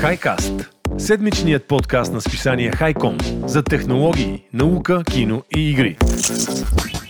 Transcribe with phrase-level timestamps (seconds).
[0.00, 0.52] Хайкаст–
[0.98, 5.96] седмичният подкаст на списание Хайком за технологии, наука, кино и игри.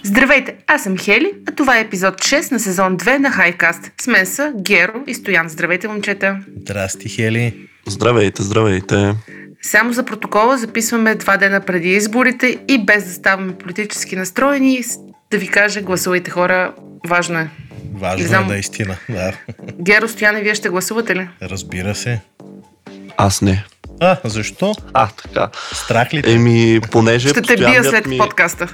[0.05, 3.93] Здравейте, аз съм Хели, а това е епизод 6 на сезон 2 на Хайкаст.
[4.03, 5.49] С мен са Геро и Стоян.
[5.49, 6.39] Здравейте, момчета.
[6.61, 7.69] Здрасти, Хели.
[7.87, 9.15] Здравейте, здравейте.
[9.63, 14.81] Само за протокола записваме два дена преди изборите и без да ставаме политически настроени,
[15.31, 16.75] да ви кажа, гласувайте хора,
[17.09, 17.51] важно е.
[17.95, 18.45] Важно знам...
[18.45, 19.33] е наистина, да.
[19.81, 21.29] Геро, Стояне, вие ще гласувате ли?
[21.43, 22.21] Разбира се.
[23.23, 23.65] Аз не.
[24.01, 24.75] А, защо?
[24.95, 25.49] А, така.
[25.73, 26.23] Страх ли?
[26.27, 27.29] Еми, понеже...
[27.29, 28.19] Ще те бия след ми...
[28.19, 28.69] подкаста.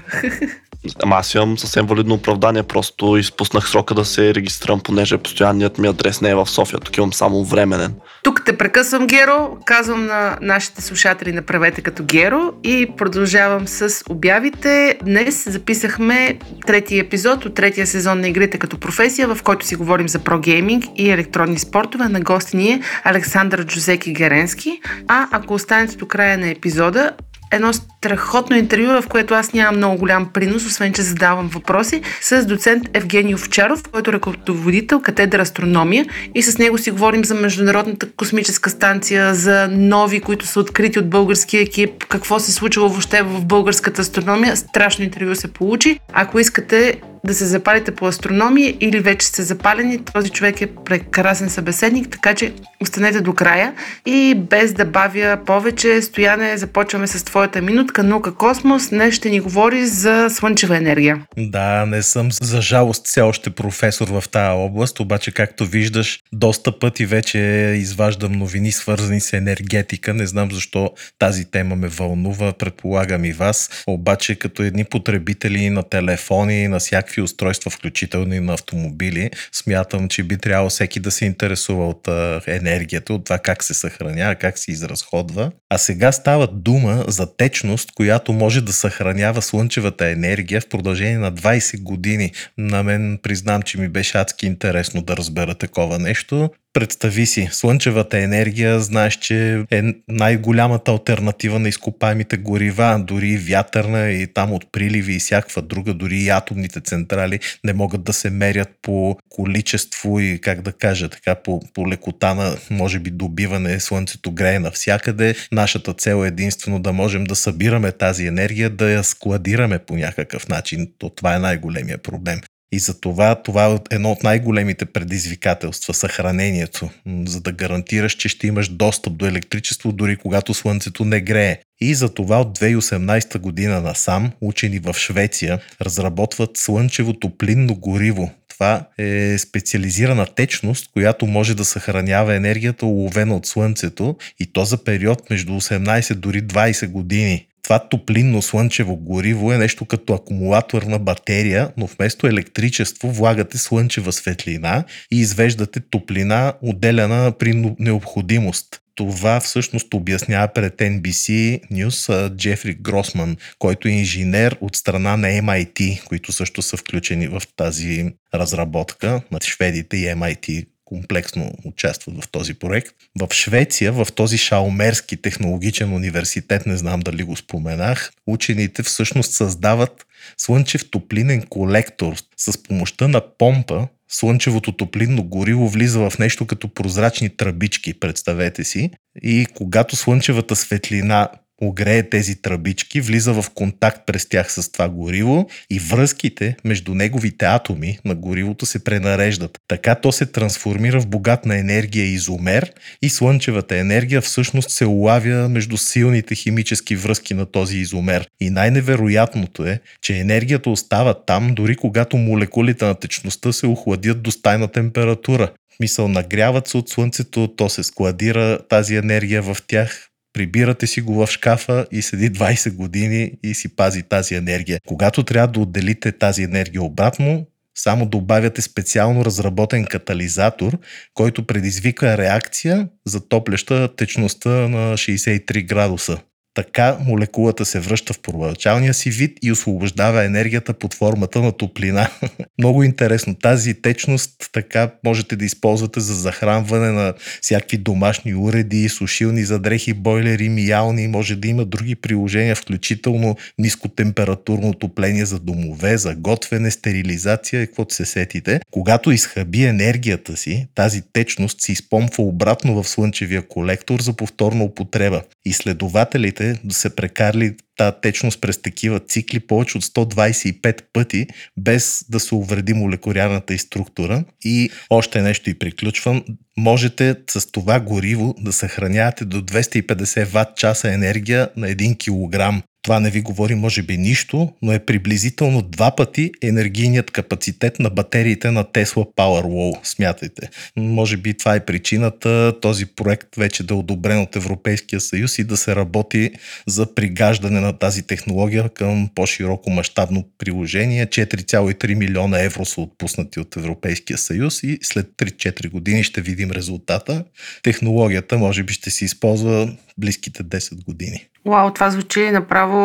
[1.03, 5.89] Ама аз имам съвсем валидно оправдание, просто изпуснах срока да се регистрирам, понеже постоянният ми
[5.89, 7.95] адрес не е в София, тук имам само временен.
[8.23, 14.99] Тук те прекъсвам, Геро, казвам на нашите слушатели направете като Геро и продължавам с обявите.
[15.05, 20.09] Днес записахме третия епизод от третия сезон на игрите като професия, в който си говорим
[20.09, 22.09] за прогейминг и електронни спортове.
[22.09, 24.81] На гости ни е Александър Джузеки Геренски.
[25.09, 27.11] А ако останете до края на епизода,
[27.53, 32.47] едно страхотно интервю, в което аз нямам много голям принос, освен че задавам въпроси, с
[32.47, 38.13] доцент Евгений Овчаров, който е ръководител катедра астрономия и с него си говорим за Международната
[38.13, 43.45] космическа станция, за нови, които са открити от българския екип, какво се случва въобще в
[43.45, 44.57] българската астрономия.
[44.57, 46.01] Страшно интервю се получи.
[46.13, 51.51] Ако искате да се запалите по астрономия или вече сте запалени, този човек е прекрасен
[51.51, 53.73] събеседник, така че останете до края
[54.07, 58.89] и без да бавя повече, Стояне, започваме с твоята минутка наука космос.
[58.89, 61.23] Днес ще ни говори за слънчева енергия.
[61.37, 66.79] Да, не съм за жалост все още професор в тази област, обаче както виждаш, доста
[66.79, 67.39] пъти вече
[67.77, 70.15] изваждам новини свързани с енергетика.
[70.15, 73.85] Не знам защо тази тема ме вълнува, предполагам и вас.
[73.87, 80.09] Обаче като едни потребители на телефони, на всякакви всякакви устройства, включително и на автомобили, смятам,
[80.09, 82.09] че би трябвало всеки да се интересува от
[82.47, 85.53] енергията, от това как се съхранява, как се изразходва.
[85.71, 91.33] А сега става дума за течност, която може да съхранява слънчевата енергия в продължение на
[91.33, 92.33] 20 години.
[92.59, 96.51] На мен признам, че ми беше адски интересно да разбера такова нещо.
[96.77, 104.27] Представи си, слънчевата енергия, знаеш, че е най-голямата альтернатива на изкопаемите горива, дори вятърна и
[104.27, 108.69] там от приливи и всякаква друга, дори и атомните централи не могат да се мерят
[108.83, 114.33] по количество и, как да кажа, така по, по лекота на, може би, добиване, слънцето
[114.33, 115.35] грее навсякъде.
[115.53, 120.49] Нашата цел е единствено да можем да събираме тази енергия, да я складираме по някакъв
[120.49, 120.89] начин.
[120.99, 122.41] То това е най-големия проблем.
[122.77, 126.91] И за това това е едно от най-големите предизвикателства съхранението,
[127.27, 131.59] за да гарантираш, че ще имаш достъп до електричество дори когато слънцето не грее.
[131.81, 138.31] И за това от 2018 година насам учени в Швеция разработват слънчево топлинно гориво.
[138.49, 144.85] Това е специализирана течност, която може да съхранява енергията уловена от слънцето и то за
[144.85, 151.71] период между 18 дори 20 години това топлинно слънчево гориво е нещо като акумулаторна батерия,
[151.77, 158.81] но вместо електричество влагате слънчева светлина и извеждате топлина, отделяна при необходимост.
[158.95, 166.05] Това всъщност обяснява пред NBC News Джефри Гросман, който е инженер от страна на MIT,
[166.05, 168.05] които също са включени в тази
[168.35, 172.95] разработка на шведите и MIT комплексно участват в този проект.
[173.21, 180.07] В Швеция, в този Шаумерски технологичен университет, не знам дали го споменах, учените всъщност създават
[180.39, 187.37] слънчев топлинен колектор с помощта на помпа, слънчевото топлинно гориво влиза в нещо като прозрачни
[187.37, 188.91] тръбички, представете си.
[189.23, 191.29] И когато слънчевата светлина
[191.63, 197.45] огрее тези тръбички, влиза в контакт през тях с това гориво и връзките между неговите
[197.45, 199.59] атоми на горивото се пренареждат.
[199.69, 202.73] Така то се трансформира в богат на енергия изомер
[203.03, 208.29] и слънчевата енергия всъщност се улавя между силните химически връзки на този изомер.
[208.41, 214.31] И най-невероятното е, че енергията остава там, дори когато молекулите на течността се охладят до
[214.31, 215.53] стайна температура.
[215.81, 221.15] Мисъл, нагряват се от слънцето, то се складира тази енергия в тях, прибирате си го
[221.15, 224.81] в шкафа и седи 20 години и си пази тази енергия.
[224.87, 230.79] Когато трябва да отделите тази енергия обратно, само добавяте специално разработен катализатор,
[231.15, 236.19] който предизвика реакция, затопляща течността на 63 градуса.
[236.57, 242.11] Така молекулата се връща в първоначалния си вид и освобождава енергията под формата на топлина.
[242.59, 243.35] Много интересно.
[243.35, 249.93] Тази течност така можете да използвате за захранване на всякакви домашни уреди, сушилни за дрехи,
[249.93, 251.09] бойлери, миялни.
[251.09, 257.95] Може да има други приложения, включително нискотемпературно отопление за домове, за готвене, стерилизация и каквото
[257.95, 258.61] се сетите.
[258.71, 265.23] Когато изхъби енергията си, тази течност се изпомпва обратно в слънчевия колектор за повторна употреба.
[265.45, 271.27] Изследователите се прекарали тази течност през такива цикли повече от 125 пъти,
[271.57, 274.25] без да се увреди молекулярната и структура.
[274.45, 276.25] И още нещо и приключвам.
[276.57, 282.63] Можете с това гориво да съхранявате до 250 ватт часа енергия на 1 килограм.
[282.87, 287.91] Това не ви говори може би нищо, но е приблизително два пъти енергийният капацитет на
[287.91, 289.79] батериите на Tesla Powerwall.
[289.83, 290.51] Смятайте.
[290.77, 295.45] Може би това е причината този проект вече да е одобрен от Европейския съюз и
[295.45, 296.31] да се работи
[296.67, 301.07] за пригаждане на тази технология към по-широко мащабно приложение.
[301.07, 307.25] 4,3 милиона евро са отпуснати от Европейския съюз и след 3-4 години ще видим резултата.
[307.63, 311.29] Технологията може би ще се използва близките 10 години.
[311.47, 312.76] Вау, това звучи направо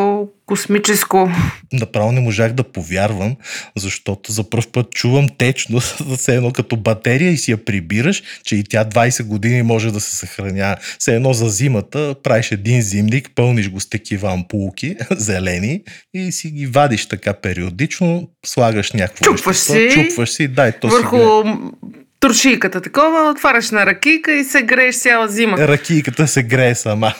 [0.45, 1.29] космическо.
[1.73, 3.35] Направо не можах да повярвам,
[3.75, 8.55] защото за първ път чувам течност, все едно като батерия и си я прибираш, че
[8.55, 10.75] и тя 20 години може да се съхранява.
[10.99, 15.81] Все едно за зимата правиш един зимник, пълниш го с такива ампулки, зелени
[16.13, 21.17] и си ги вадиш така периодично, слагаш някакво чупваш си, чупваш си, дай то върху
[21.17, 25.57] си туршийката такова, отваряш на ракийка и се грееш цяла зима.
[25.57, 27.13] Ракийката се грее сама.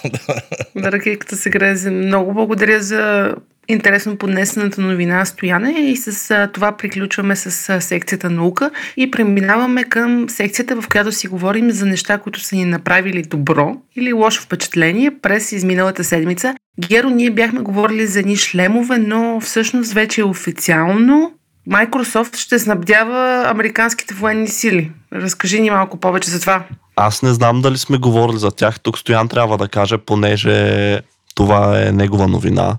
[0.75, 1.75] да, ракийката се грее.
[1.91, 3.33] Много благодаря за
[3.67, 10.81] интересно поднесената новина Стояне и с това приключваме с секцията наука и преминаваме към секцията,
[10.81, 15.51] в която си говорим за неща, които са ни направили добро или лошо впечатление през
[15.51, 16.55] изминалата седмица.
[16.87, 21.33] Геро, ние бяхме говорили за едни шлемове, но всъщност вече е официално
[21.69, 24.91] Microsoft ще снабдява американските военни сили.
[25.13, 26.63] Разкажи ни малко повече за това.
[26.95, 28.79] Аз не знам дали сме говорили за тях.
[28.79, 30.99] Тук Стоян трябва да каже, понеже
[31.35, 32.77] това е негова новина.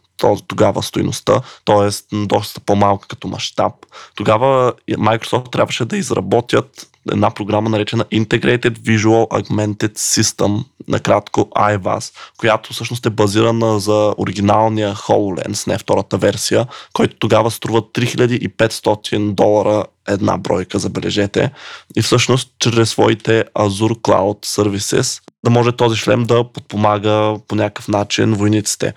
[0.48, 2.16] тогава стоиността, т.е.
[2.26, 3.74] доста по-малка като мащаб.
[4.16, 12.74] Тогава Microsoft трябваше да изработят една програма наречена Integrated Visual Augmented System, накратко IVAS, която
[12.74, 20.38] всъщност е базирана за оригиналния HoloLens, не втората версия, който тогава струва 3500 долара една
[20.38, 21.52] бройка, забележете.
[21.96, 27.88] И всъщност чрез своите Azure Cloud Services да може този шлем да подпомага по някакъв
[27.88, 28.94] начин войниците.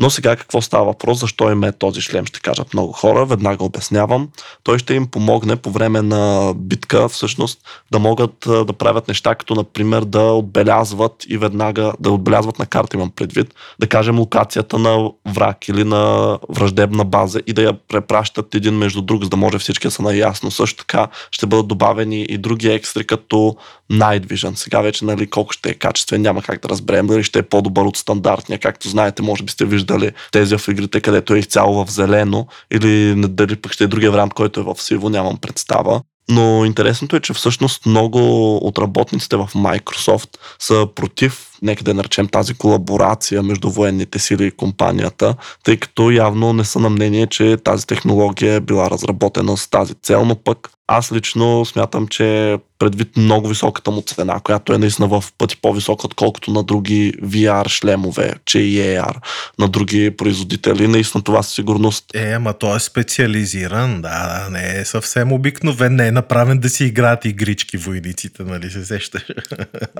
[0.00, 1.20] Но сега какво става въпрос?
[1.20, 2.26] Защо им е този шлем?
[2.26, 3.26] Ще кажат много хора.
[3.26, 4.28] Веднага обяснявам.
[4.62, 9.54] Той ще им помогне по време на битка всъщност да могат да правят неща, като
[9.54, 15.10] например да отбелязват и веднага да отбелязват на карта, имам предвид, да кажем локацията на
[15.28, 19.58] враг или на враждебна база и да я препращат един между друг, за да може
[19.58, 23.56] всички да са наясно но също така ще бъдат добавени и други екстри, като
[23.92, 24.54] Night Vision.
[24.54, 27.84] Сега вече, нали, колко ще е качествен, няма как да разберем дали ще е по-добър
[27.84, 28.58] от стандартния.
[28.58, 33.14] Както знаете, може би сте виждали тези в игрите, където е изцяло в зелено, или
[33.28, 36.02] дали пък ще е другия вариант, който е в сиво, нямам представа.
[36.28, 40.28] Но интересното е, че всъщност много от работниците в Microsoft
[40.58, 46.52] са против, нека да наречем тази колаборация между военните сили и компанията, тъй като явно
[46.52, 50.70] не са на мнение, че тази технология е била разработена с тази цел, но пък
[50.92, 56.06] аз лично смятам, че предвид много високата му цена, която е наистина в пъти по-висока,
[56.06, 59.14] отколкото на други VR шлемове, че и AR,
[59.58, 60.88] на други производители.
[60.88, 62.04] Наистина това със сигурност.
[62.14, 66.84] Е, ама той е специализиран, да, не е съвсем обикновен, не е направен да си
[66.84, 69.22] играят игрички войниците, нали се сещаш.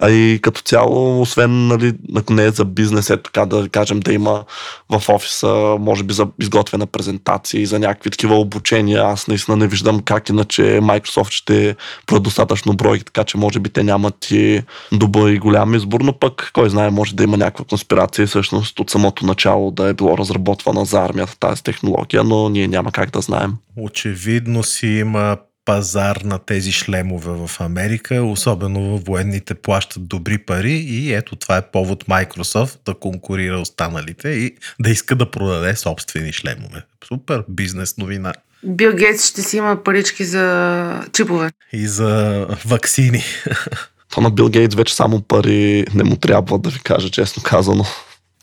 [0.00, 4.00] А и като цяло, освен, нали, ако не е за бизнес, е така да кажем,
[4.00, 4.45] да има
[4.90, 9.66] в офиса, може би за изготвена презентация и за някакви такива обучения, аз наистина не
[9.66, 11.76] виждам как иначе Microsoft ще
[12.07, 16.19] бъдат достатъчно бройки, така че може би те нямат и добър и голям избор, но
[16.19, 20.19] пък кой знае, може да има някаква конспирация всъщност от самото начало да е било
[20.19, 23.54] разработвана за армията тази технология, но ние няма как да знаем.
[23.76, 25.37] Очевидно си има
[25.71, 31.71] пазар на тези шлемове в Америка, особено военните плащат добри пари и ето това е
[31.71, 36.83] повод Microsoft да конкурира останалите и да иска да продаде собствени шлемове.
[37.09, 38.33] Супер бизнес новина.
[38.65, 41.50] Бил Гейтс ще си има парички за чипове.
[41.73, 43.23] И за вакцини.
[44.15, 47.85] То на Бил Гейтс вече само пари не му трябва, да ви кажа честно казано.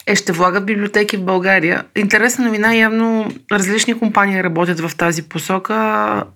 [0.08, 1.84] Е, ще влага в библиотеки в България.
[1.96, 5.74] Интересна новина, явно различни компании работят в тази посока,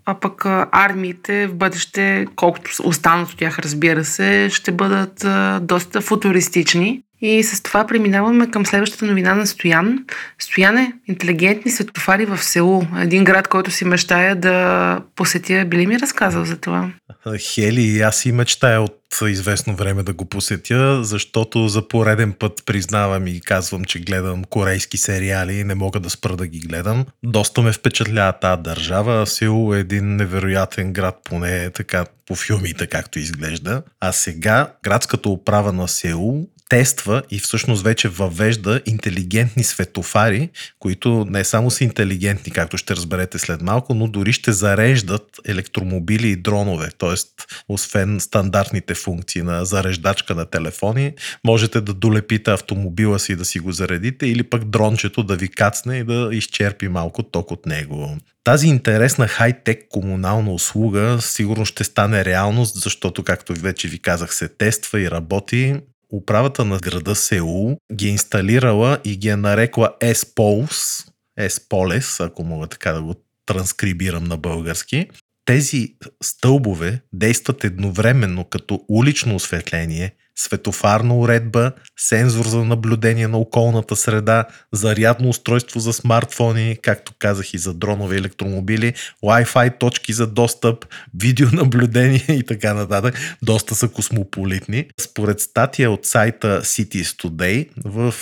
[0.05, 5.25] а пък армиите в бъдеще, колкото останат от тях, разбира се, ще бъдат
[5.67, 7.03] доста футуристични.
[7.21, 10.05] И с това преминаваме към следващата новина на Стоян.
[10.39, 12.87] Стоян е интелигентни светофари в Сеул.
[12.99, 15.65] Един град, който си мечтая да посетя.
[15.65, 16.91] Би ли ми разказал за това?
[17.39, 18.97] Хели, аз и мечтая от
[19.27, 24.97] известно време да го посетя, защото за пореден път признавам и казвам, че гледам корейски
[24.97, 27.05] сериали и не мога да спра да ги гледам.
[27.23, 29.27] Доста ме впечатлява тази държава.
[29.27, 33.83] Сеул е един невероятен град, поне така по филмите, както изглежда.
[33.99, 40.49] А сега градската управа на Сеул тества и всъщност вече въвежда интелигентни светофари,
[40.79, 46.27] които не само са интелигентни, както ще разберете след малко, но дори ще зареждат електромобили
[46.27, 46.89] и дронове.
[46.97, 47.29] Тоест,
[47.69, 51.13] освен стандартните функции на зареждачка на телефони,
[51.43, 55.97] можете да долепите автомобила си да си го заредите или пък дрончето да ви кацне
[55.97, 58.17] и да изчерпи малко ток от него.
[58.43, 64.47] Тази интересна хай-тек комунална услуга сигурно ще стане реалност, защото, както вече ви казах, се
[64.47, 65.75] тества и работи
[66.11, 71.07] управата на града Сеул ги е инсталирала и ги е нарекла S-Poles,
[71.39, 73.15] S-Poles, ако мога така да го
[73.45, 75.09] транскрибирам на български.
[75.45, 84.45] Тези стълбове действат едновременно като улично осветление, светофарна уредба, сензор за наблюдение на околната среда,
[84.71, 90.85] зарядно устройство за смартфони, както казах и за дронове електромобили, Wi-Fi точки за достъп,
[91.19, 93.38] видеонаблюдение и така нататък.
[93.41, 94.85] Доста са космополитни.
[95.01, 98.13] Според статия от сайта Cities Today, в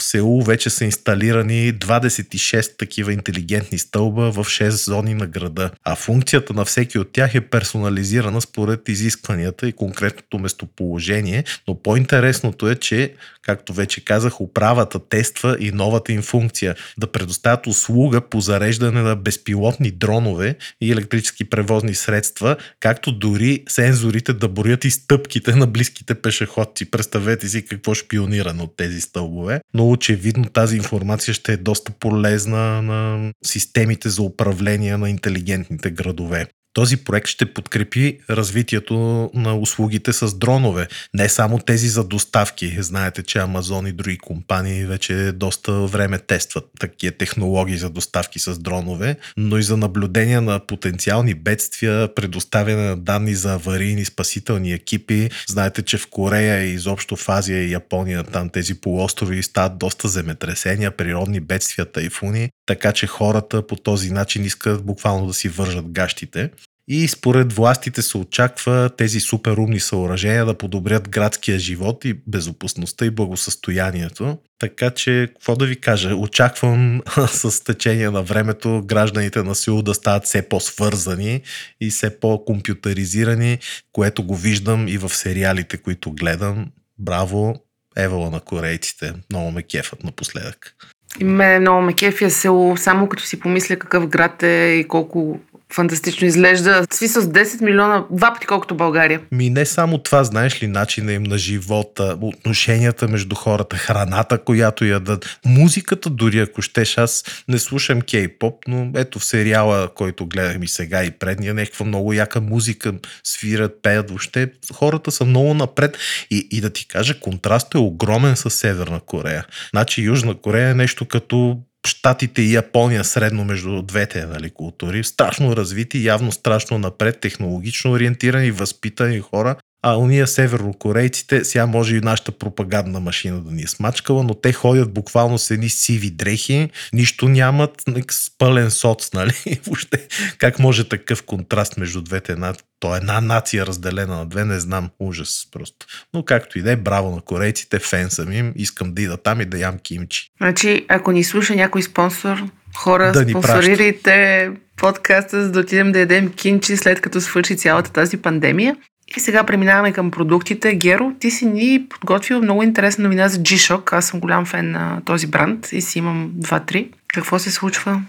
[0.00, 6.52] Сеул вече са инсталирани 26 такива интелигентни стълба в 6 зони на града, а функцията
[6.52, 13.14] на всеки от тях е персонализирана според изискванията и конкретното местоположение, но по-интересното е, че,
[13.42, 19.16] както вече казах, управата тества и новата им функция да предоставят услуга по зареждане на
[19.16, 26.14] безпилотни дронове и електрически превозни средства, както дори сензорите да броят и стъпките на близките
[26.14, 26.90] пешеходци.
[26.90, 29.60] Представете си какво шпионирано от тези стълбове.
[29.74, 36.46] Но очевидно тази информация ще е доста полезна на системите за управление на интелигентните градове.
[36.74, 40.88] Този проект ще подкрепи развитието на услугите с дронове.
[41.14, 42.82] Не само тези за доставки.
[42.82, 48.58] Знаете, че Амазон и други компании вече доста време тестват такива технологии за доставки с
[48.58, 55.30] дронове, но и за наблюдение на потенциални бедствия, предоставяне на данни за аварийни спасителни екипи.
[55.48, 60.08] Знаете, че в Корея и изобщо в Азия и Япония там тези полуострови стават доста
[60.08, 65.92] земетресения, природни бедствия, тайфуни, така че хората по този начин искат буквално да си вържат
[65.92, 66.50] гащите.
[66.88, 73.10] И според властите се очаква тези суперумни съоръжения да подобрят градския живот и безопасността и
[73.10, 74.38] благосъстоянието.
[74.58, 79.94] Така че, какво да ви кажа, очаквам с течение на времето гражданите на Сеул да
[79.94, 81.42] стават все по-свързани
[81.80, 83.58] и все по-компютъризирани,
[83.92, 86.66] което го виждам и в сериалите, които гледам.
[86.98, 87.54] Браво,
[87.96, 89.12] евала на корейците.
[89.30, 90.76] Много ме кефат напоследък.
[91.20, 95.40] И мен много ме кефия село, само като си помисля какъв град е и колко
[95.72, 96.86] фантастично изглежда.
[96.92, 99.20] Смисъл с 10 милиона, два пъти колкото България.
[99.32, 104.84] Ми не само това, знаеш ли, начина им на живота, отношенията между хората, храната, която
[104.84, 110.58] ядат, музиката дори, ако щеш, аз не слушам кей-поп, но ето в сериала, който гледах
[110.58, 112.92] ми сега и предния, някаква много яка музика,
[113.24, 115.98] свират, пеят, въобще хората са много напред
[116.30, 119.46] и, и да ти кажа, контрастът е огромен с Северна Корея.
[119.70, 125.04] Значи Южна Корея е нещо като Штатите и Япония средно между двете нали, култури.
[125.04, 129.56] Страшно развити, явно страшно напред, технологично ориентирани, възпитани хора.
[129.86, 134.52] А уния севернокорейците, сега може и нашата пропагандна машина да ни е смачкала, но те
[134.52, 139.32] ходят буквално с едни сиви дрехи, нищо нямат, с пълен соц, нали?
[139.66, 140.06] Въобще,
[140.38, 142.32] как може такъв контраст между двете?
[142.32, 145.86] Една, то е една нация разделена на две, не знам, ужас просто.
[146.14, 149.40] Но както и да е, браво на корейците, фен съм им, искам да ида там
[149.40, 150.30] и да ям кимчи.
[150.36, 152.44] Значи, ако ни слуша някой спонсор,
[152.76, 158.16] хора, да спонсорирайте подкаста, за да отидем да ядем кинчи след като свърши цялата тази
[158.16, 158.76] пандемия.
[159.16, 160.74] И сега преминаваме към продуктите.
[160.74, 163.92] Геро, ти си ни подготвил много интересна новина за G-Shock.
[163.92, 166.88] Аз съм голям фен на този бранд и си имам 2-3.
[167.08, 168.02] Какво се случва?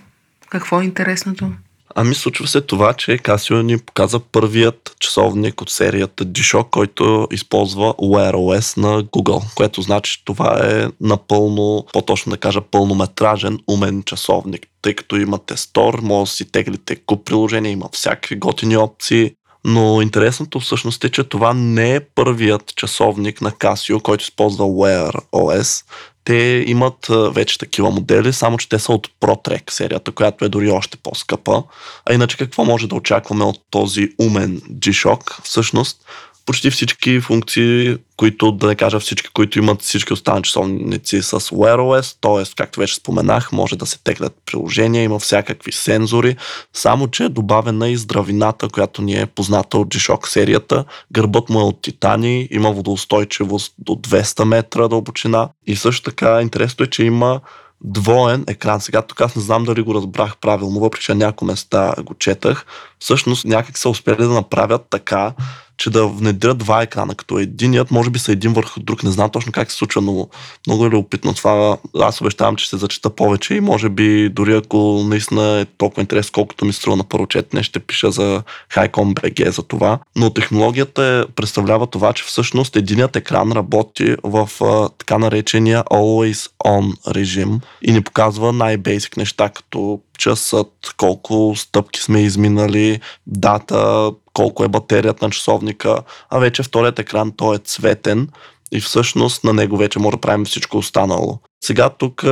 [0.50, 1.52] Какво е интересното?
[1.98, 7.94] Ами случва се това, че Casio ни показа първият часовник от серията G-Shock, който използва
[7.94, 14.04] Wear OS на Google, което значи, че това е напълно, по-точно да кажа, пълнометражен умен
[14.04, 19.32] часовник, тъй като имате стор, може да си теглите куп приложения, има всякакви готини опции,
[19.68, 25.16] но интересното всъщност е, че това не е първият часовник на Casio, който използва Wear
[25.34, 25.86] OS.
[26.24, 30.72] Те имат вече такива модели, само че те са от ProTrack серията, която е дори
[30.72, 31.64] още по-скъпа.
[32.06, 35.44] А иначе какво може да очакваме от този умен G-Shock?
[35.44, 35.98] Всъщност,
[36.46, 41.78] почти всички функции, които, да не кажа всички, които имат всички останали часовници с Wear
[41.78, 42.56] OS, т.е.
[42.56, 46.36] както вече споменах, може да се теглят приложения, има всякакви сензори,
[46.74, 50.86] само че е добавена и здравината, която ни е позната от G-Shock серията.
[51.12, 56.84] Гърбът му е от титани, има водоустойчивост до 200 метра дълбочина и също така интересно
[56.84, 57.42] е, че има
[57.84, 58.82] двоен екран.
[58.82, 62.14] Сега тук аз не знам дали го разбрах правилно, въпреки че на някои места го
[62.14, 62.66] четах.
[63.00, 65.34] Всъщност някак са успели да направят така,
[65.78, 69.04] че да внедрят два екрана, като единият може би са един върху друг.
[69.04, 70.28] Не знам точно как се случва, но
[70.68, 71.78] много е любопитно това.
[72.00, 76.32] Аз обещавам, че ще зачита повече и може би дори ако наистина е толкова интересно,
[76.34, 80.00] колкото ми струва на първо четене, ще пиша за Highcom BG за това.
[80.16, 86.52] Но технологията е, представлява това, че всъщност единият екран работи в а, така наречения Always
[86.66, 94.64] On режим и ни показва най-бейсик неща, като часът, колко стъпки сме изминали, дата, колко
[94.64, 95.98] е батерията на часовника,
[96.30, 98.30] а вече вторият екран той е цветен
[98.72, 101.40] и всъщност на него вече може да правим всичко останало.
[101.64, 102.24] Сега тук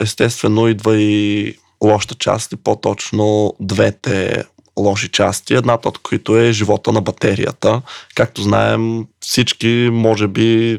[0.00, 4.44] естествено идва и лошата част и по-точно двете
[4.78, 7.82] лоши части, едната от които е живота на батерията.
[8.14, 10.78] Както знаем, всички, може би,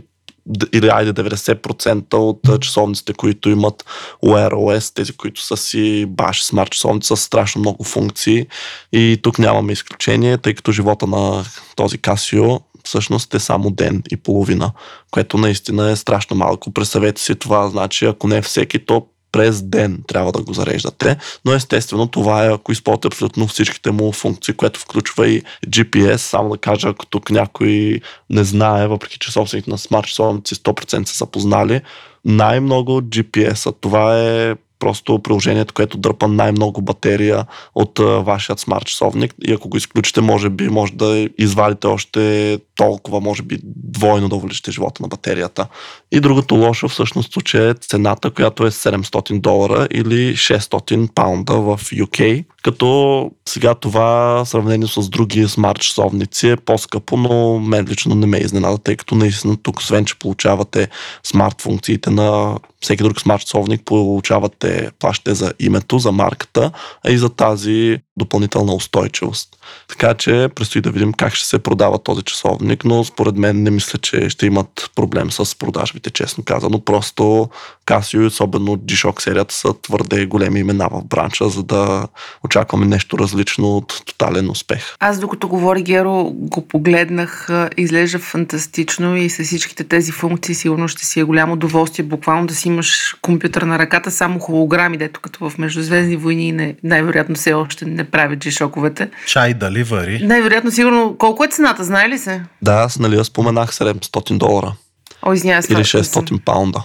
[0.74, 3.86] или айде 90% от часовниците, които имат
[4.26, 8.48] Wear OS, тези, които са си баш смарт часовници, са страшно много функции
[8.94, 14.18] и тук нямаме изключение, тъй като живота на този Casio всъщност е само ден и
[14.18, 14.72] половина,
[15.12, 16.74] което наистина е страшно малко.
[16.74, 21.54] Представете си това, значи ако не всеки, то през ден трябва да го зареждате, но
[21.54, 26.58] естествено това е ако използвате абсолютно всичките му функции, което включва и GPS, само да
[26.58, 31.82] кажа, ако тук някой не знае, въпреки че собствените на смарт часовници 100% са познали,
[32.26, 33.72] най-много GPS-а.
[33.72, 39.70] Това е просто приложението, което дърпа най-много батерия от а, вашият смарт часовник и ако
[39.70, 45.04] го изключите, може би може да извадите още толкова, може би двойно да увеличите живота
[45.04, 45.68] на батерията.
[46.12, 51.78] И другото лошо всъщност случай е цената, която е 700 долара или 600 паунда в
[51.78, 58.26] UK, като сега това сравнение с други смарт часовници е по-скъпо, но мен лично не
[58.26, 60.90] ме изненада, тъй като наистина тук, освен че получавате
[61.24, 66.72] смарт функциите на всеки друг смарт часовник, получавате, плащате за името, за марката,
[67.06, 69.50] а и за тази допълнителна устойчивост.
[69.88, 73.72] Така че предстои да видим как ще се продава този часовник, но според мен не
[73.72, 76.80] мисля, че ще имат проблем с продажбите, честно казано.
[76.80, 77.50] Просто
[77.86, 82.08] Casio и особено G-Shock серията са твърде големи имена в бранша, за да
[82.46, 84.96] очакваме нещо различно от тотален успех.
[85.00, 91.06] Аз докато говори Геро, го погледнах, изглежда фантастично и с всичките тези функции сигурно ще
[91.06, 95.50] си е голямо удоволствие буквално да си имаш компютър на ръката, само холограми, дето като
[95.50, 99.10] в Междузвездни войни най-вероятно все още не правят G-шоковете.
[99.28, 100.20] Чай дали вари?
[100.24, 101.16] Най-вероятно сигурно.
[101.18, 102.42] Колко е цената, знае ли се?
[102.62, 104.74] Да, аз нали я споменах 700 долара.
[105.22, 106.84] О, извиня, Или 600 паунда.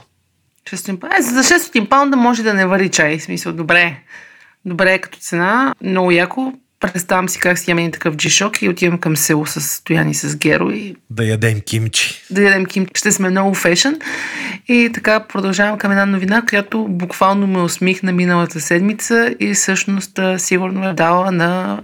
[0.70, 3.18] 600, е, за 600 паунда може да не вари чай.
[3.18, 3.96] В смисъл, добре.
[4.64, 6.52] Добре е като цена, много яко.
[6.80, 10.36] Представям си как си имам един такъв джишок и отивам към село с Стояни с
[10.36, 12.22] Геро и Да ядем кимчи.
[12.30, 12.86] да ядем ким.
[12.94, 13.96] Ще сме много фешън.
[14.68, 20.88] И така продължавам към една новина, която буквално ме усмихна миналата седмица и всъщност сигурно
[20.88, 21.80] е дала на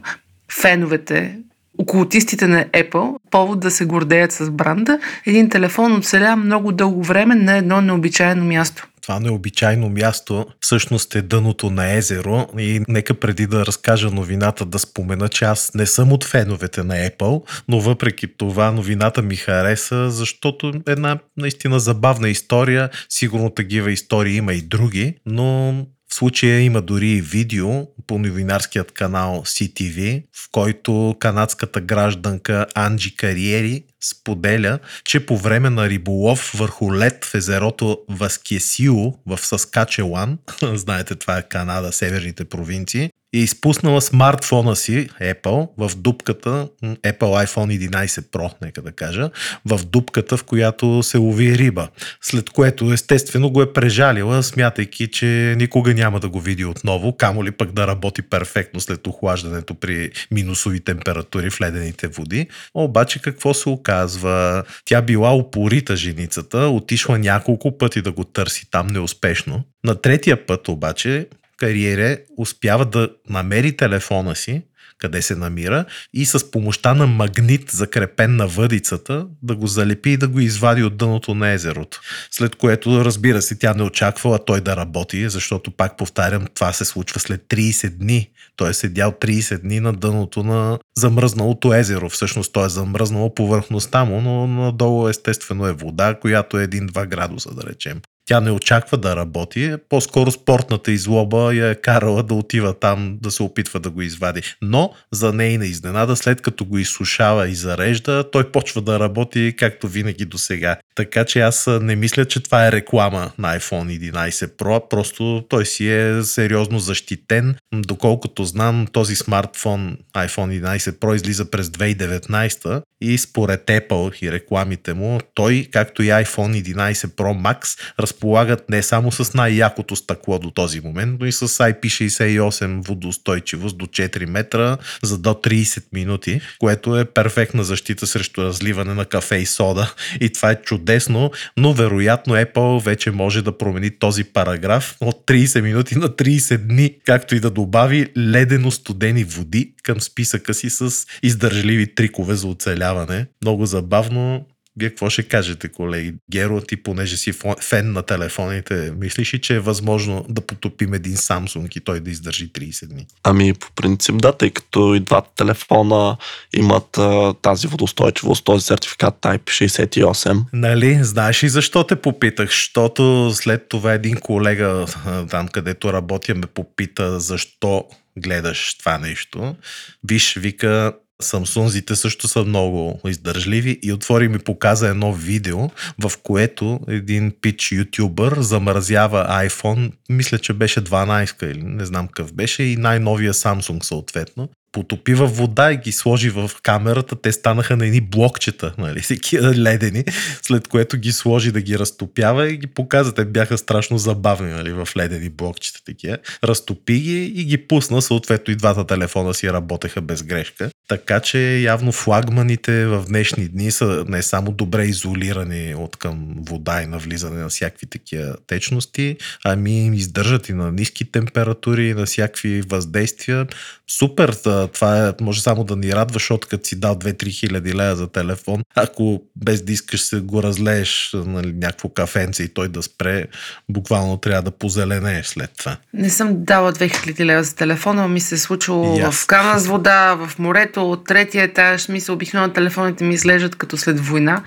[0.61, 1.37] феновете,
[1.79, 4.99] окултистите на Apple, повод да се гордеят с бранда.
[5.27, 8.89] Един телефон оцеля много дълго време на едно необичайно място.
[9.03, 14.79] Това необичайно място всъщност е дъното на езеро и нека преди да разкажа новината да
[14.79, 20.11] спомена, че аз не съм от феновете на Apple, но въпреки това новината ми хареса,
[20.11, 25.75] защото една наистина забавна история, сигурно такива истории има и други, но
[26.13, 33.85] в случая има дори видео по новинарският канал CTV, в който канадската гражданка Анджи Кариери
[34.05, 41.39] споделя, че по време на риболов върху лед в езерото Васкесио в Съскачелан, знаете това
[41.39, 48.53] е Канада, северните провинции, е изпуснала смартфона си Apple в дупката, Apple iPhone 11 Pro,
[48.63, 49.31] нека да кажа,
[49.67, 51.89] в дупката, в която се лови риба.
[52.21, 57.45] След което естествено го е прежалила, смятайки, че никога няма да го види отново, камо
[57.45, 62.49] ли пък да работи перфектно след охлаждането при минусови температури в ледените води.
[62.75, 64.65] Обаче какво се оказва?
[64.85, 69.65] Тя била упорита женицата, отишла няколко пъти да го търси там неуспешно.
[69.85, 71.27] На третия път обаче
[71.63, 74.63] кариере успява да намери телефона си,
[74.99, 80.17] къде се намира, и с помощта на магнит, закрепен на въдицата, да го залепи и
[80.17, 82.01] да го извади от дъното на езерото.
[82.31, 86.85] След което, разбира се, тя не очаквала той да работи, защото, пак повтарям, това се
[86.85, 88.31] случва след 30 дни.
[88.57, 92.09] Той е седял 30 дни на дъното на замръзналото езеро.
[92.09, 97.55] Всъщност той е замръзнало повърхността му, но надолу естествено е вода, която е 1-2 градуса,
[97.55, 98.01] да речем.
[98.25, 103.31] Тя не очаква да работи, по-скоро спортната излоба я е карала да отива там да
[103.31, 104.43] се опитва да го извади.
[104.63, 109.89] Но за нейна изненада, след като го изсушава и зарежда, той почва да работи както
[109.89, 110.77] винаги до сега.
[110.95, 115.67] Така че аз не мисля, че това е реклама на iPhone 11 Pro, просто той
[115.67, 117.57] си е сериозно защитен.
[117.75, 124.95] Доколкото знам, този смартфон iPhone 11 Pro излиза през 2019 и според Apple и рекламите
[124.95, 127.79] му, той, както и iPhone 11 Pro Max,
[128.13, 133.87] разполагат не само с най-якото стъкло до този момент, но и с IP68 водоустойчивост до
[133.87, 139.47] 4 метра за до 30 минути, което е перфектна защита срещу разливане на кафе и
[139.47, 139.95] сода.
[140.21, 145.61] И това е чудесно, но вероятно Apple вече може да промени този параграф от 30
[145.61, 151.07] минути на 30 дни, както и да добави ледено студени води към списъка си с
[151.23, 153.27] издържливи трикове за оцеляване.
[153.43, 154.47] Много забавно,
[154.77, 156.15] вие какво ще кажете, колеги?
[156.31, 161.17] Геро, ти понеже си фен на телефоните, мислиш ли, че е възможно да потопим един
[161.17, 163.07] Samsung и той да издържи 30 дни?
[163.23, 166.17] Ами, по принцип да, тъй като и двата телефона
[166.57, 170.43] имат а, тази водостойчивост, този сертификат Type 68.
[170.53, 170.99] Нали?
[171.03, 172.49] Знаеш ли защо те попитах?
[172.49, 174.87] Защото след това един колега
[175.31, 177.85] там, където работя, ме попита защо
[178.19, 179.57] гледаш това нещо.
[180.05, 185.59] Виж, вика, Самсунзите също са много издържливи и отвори ми показа едно видео,
[186.03, 192.33] в което един пич ютубър замразява iPhone, мисля, че беше 12 или не знам какъв
[192.33, 197.77] беше и най-новия Samsung съответно потопи във вода и ги сложи в камерата, те станаха
[197.77, 200.05] на едни блокчета, нали, такива ледени,
[200.43, 203.15] след което ги сложи да ги разтопява и ги показа.
[203.15, 206.19] Те бяха страшно забавни нали, в ледени блокчета такива.
[206.45, 210.71] Разтопи ги и ги пусна, съответно и двата телефона си работеха без грешка.
[210.93, 216.83] Така че явно флагманите в днешни дни са не само добре изолирани от към вода
[216.83, 222.07] и навлизане на всякакви такива течности, ами им издържат и на ниски температури, и на
[222.07, 223.47] всякакви въздействия.
[223.91, 224.33] Супер,
[224.73, 228.09] това е, може само да ни радва, защото като си дал 2-3 хиляди лея за
[228.09, 232.83] телефон, ако без да искаш се го разлееш на нали, някакво кафенце и той да
[232.83, 233.27] спре,
[233.69, 235.77] буквално трябва да позеленееш след това.
[235.95, 240.15] Не съм дала 2000 лева за телефона, ми се е случило в кана с вода,
[240.15, 244.43] в морето, от третия етаж, ми се обикновено телефоните ми излежат като след война.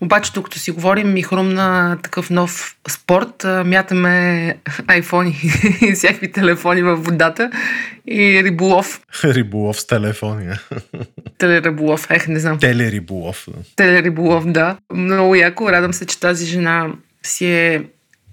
[0.00, 3.44] Обаче, докато си говорим, ми хрумна такъв нов спорт.
[3.64, 5.40] Мятаме айфони
[5.80, 7.50] и всякакви телефони във водата
[8.06, 9.00] и риболов.
[9.24, 10.46] риболов с телефони.
[11.38, 12.58] Телериболов, ех, не знам.
[12.58, 13.48] Телериболов.
[13.76, 14.76] Телериболов, да.
[14.94, 15.72] Много яко.
[15.72, 16.88] Радвам се, че тази жена
[17.22, 17.84] си е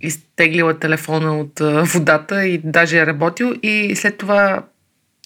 [0.01, 1.59] изтеглила телефона от
[1.93, 4.63] водата и даже е работил и след това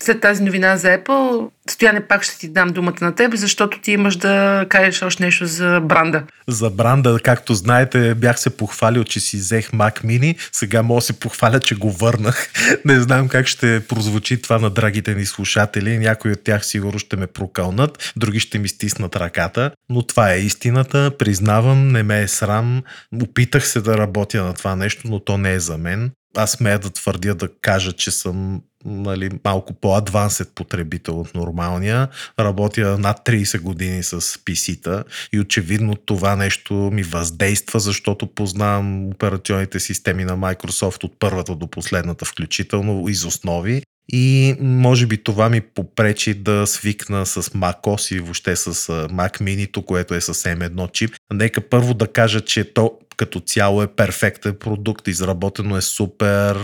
[0.02, 3.92] след тази новина за Apple, Стояне, пак ще ти дам думата на теб, защото ти
[3.92, 6.24] имаш да кажеш още нещо за бранда.
[6.48, 10.38] За бранда, както знаете, бях се похвалил, че си взех Mac Mini.
[10.52, 12.50] Сега мога да се похваля, че го върнах.
[12.86, 15.98] Не знам как ще прозвучи това на драгите ни слушатели.
[15.98, 19.72] Някои от тях сигурно ще ме прокълнат, други ще ми стиснат ръката.
[19.90, 21.12] Но това е истината.
[21.20, 22.84] Признавам, не ме е срам.
[23.24, 26.80] Опитах се да работя на това нещо, но то не е за мен аз смея
[26.80, 32.08] да твърдя да кажа, че съм нали, малко по-адвансет потребител от нормалния.
[32.40, 39.80] Работя над 30 години с PC-та и очевидно това нещо ми въздейства, защото познавам операционните
[39.80, 45.62] системи на Microsoft от първата до последната включително из основи и може би това ми
[45.62, 48.74] попречи да свикна с macOS и въобще с
[49.08, 51.16] Mac Mini, което е съвсем едно чип.
[51.34, 52.92] Нека първо да кажа, че то
[53.22, 56.56] като цяло е перфектен продукт, изработено е супер,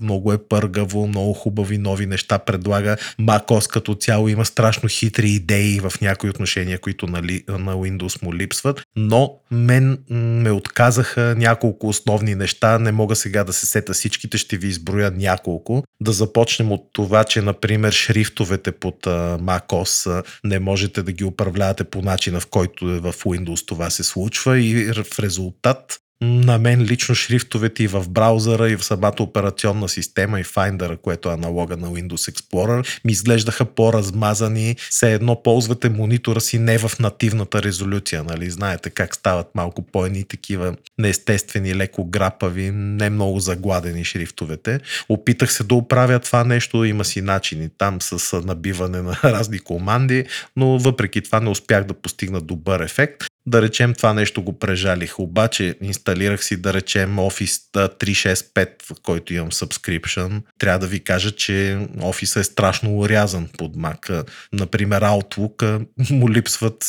[0.00, 2.96] много е пъргаво, много хубави нови неща предлага.
[3.20, 8.34] macOS като цяло има страшно хитри идеи в някои отношения, които на, на Windows му
[8.34, 14.38] липсват, но мен ме отказаха няколко основни неща, не мога сега да се сета всичките,
[14.38, 15.84] ще ви изброя няколко.
[16.00, 22.02] Да започнем от това, че например шрифтовете под macOS не можете да ги управлявате по
[22.02, 27.14] начина в който е в Windows това се случва и в резултат на мен лично
[27.14, 31.88] шрифтовете и в браузъра, и в самата операционна система, и Finder, което е аналога на
[31.88, 34.76] Windows Explorer, ми изглеждаха по-размазани.
[34.90, 38.50] Все едно ползвате монитора си не в нативната резолюция, нали?
[38.50, 44.80] Знаете как стават малко по-едни такива неестествени, леко грапави, не много загладени шрифтовете.
[45.08, 50.24] Опитах се да оправя това нещо, има си начини там с набиване на разни команди,
[50.56, 53.24] но въпреки това не успях да постигна добър ефект.
[53.46, 59.34] Да речем това нещо го прежалих, обаче инсталирах си да речем Office 365, в който
[59.34, 60.42] имам subscription.
[60.58, 61.52] Трябва да ви кажа, че
[61.96, 64.28] Office е страшно урязан под Mac.
[64.52, 66.84] Например Outlook му липсват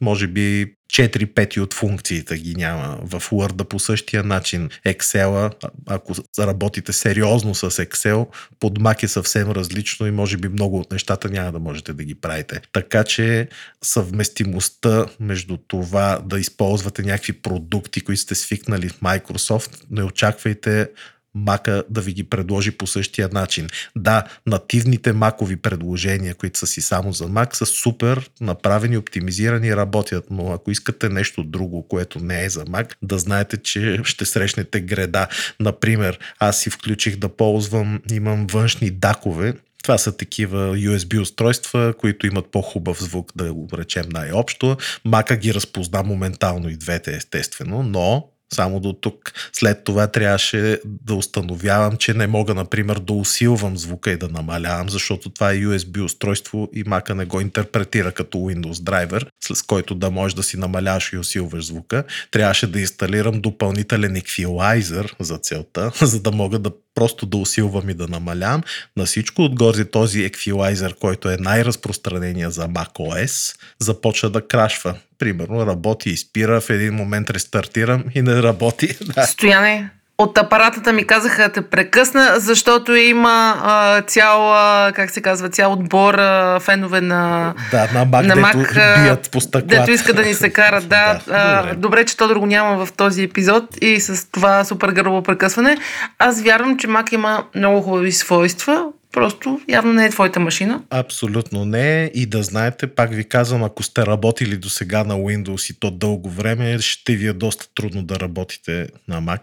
[0.00, 4.68] може би 4-5 от функциите ги няма в Word по същия начин.
[4.86, 5.52] Excel,
[5.86, 8.26] ако работите сериозно с Excel,
[8.60, 12.04] под Mac е съвсем различно и може би много от нещата няма да можете да
[12.04, 12.60] ги правите.
[12.72, 13.48] Така че
[13.82, 20.88] съвместимостта между това да използвате някакви продукти, които сте свикнали в Microsoft, не очаквайте
[21.34, 23.68] мака да ви ги предложи по същия начин.
[23.96, 30.24] Да, нативните макови предложения, които са си само за Mac, са супер направени, оптимизирани, работят,
[30.30, 34.80] но ако искате нещо друго, което не е за Mac, да знаете, че ще срещнете
[34.80, 35.28] греда.
[35.60, 42.26] Например, аз си включих да ползвам, имам външни дакове, това са такива USB устройства, които
[42.26, 44.76] имат по-хубав звук, да го речем най-общо.
[45.04, 49.32] Мака ги разпозна моментално и двете, естествено, но само до тук.
[49.52, 54.90] След това трябваше да установявам, че не мога, например, да усилвам звука и да намалявам,
[54.90, 59.94] защото това е USB устройство и мака не го интерпретира като Windows драйвер, с който
[59.94, 62.04] да можеш да си намаляваш и усилваш звука.
[62.30, 67.94] Трябваше да инсталирам допълнителен еквилайзер за целта, за да мога да просто да усилвам и
[67.94, 68.62] да намалявам.
[68.96, 74.94] На всичко отгоре този еквилайзер, който е най-разпространения за macOS, започва да крашва.
[75.18, 78.96] Примерно работи и спира, в един момент рестартирам и не работи.
[79.26, 85.20] Стояне, от апаратата ми казаха да те прекъсна, защото има а, цял, а, как се
[85.20, 89.66] казва, цял отбор а, фенове на, да, на Mac, на Mac дето бият по стъклата.
[89.66, 91.20] Дето иска да ни се карат, да.
[91.26, 91.74] да а, добре.
[91.74, 95.76] добре, че Тодор го няма в този епизод и с това супер гърбо прекъсване.
[96.18, 100.82] Аз вярвам, че Mac има много хубави свойства, Просто явно не е твоята машина.
[100.90, 102.10] Абсолютно не.
[102.14, 105.90] И да знаете, пак ви казвам, ако сте работили до сега на Windows и то
[105.90, 109.40] дълго време, ще ви е доста трудно да работите на Mac.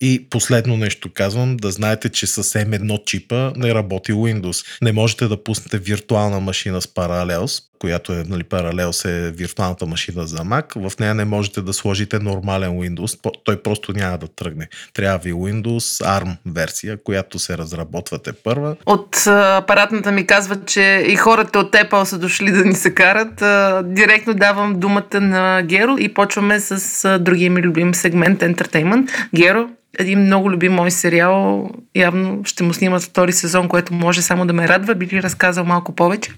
[0.00, 4.66] И последно нещо казвам, да знаете, че с M1 чипа не работи Windows.
[4.82, 10.26] Не можете да пуснете виртуална машина с Parallels, която е нали, Parallels е виртуалната машина
[10.26, 10.88] за Mac.
[10.88, 13.30] В нея не можете да сложите нормален Windows.
[13.44, 14.68] Той просто няма да тръгне.
[14.94, 18.76] Трябва ви Windows ARM версия, която се разработвате първа.
[18.86, 18.95] От
[19.26, 23.34] апаратната ми казва, че и хората от Apple са дошли да ни се карат.
[23.94, 29.10] Директно давам думата на Геро и почваме с другия ми любим сегмент Entertainment.
[29.34, 31.70] Геро, един много любим мой сериал.
[31.96, 34.94] Явно ще му снимат втори сезон, което може само да ме радва.
[34.94, 36.30] Би ли разказал малко повече?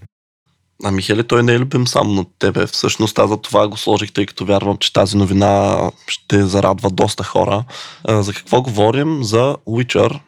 [0.85, 2.67] А Михеле, той не е любим само на тебе.
[2.67, 7.25] Всъщност аз за това го сложих, тъй като вярвам, че тази новина ще зарадва доста
[7.25, 7.65] хора.
[8.09, 9.25] За какво говорим?
[9.25, 10.19] За Witcher,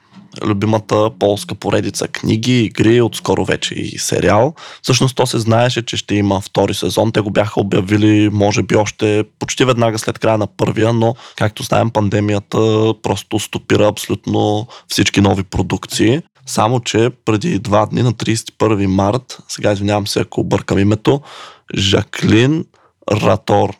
[0.44, 4.54] любимата полска поредица книги, игри, отскоро вече и сериал.
[4.82, 7.12] Всъщност то се знаеше, че ще има втори сезон.
[7.12, 11.62] Те го бяха обявили, може би, още почти веднага след края на първия, но, както
[11.62, 16.22] знаем, пандемията просто стопира абсолютно всички нови продукции.
[16.46, 21.20] Само, че преди два дни на 31 март, сега извинявам се ако объркам името,
[21.76, 22.64] Жаклин
[23.12, 23.79] Ратор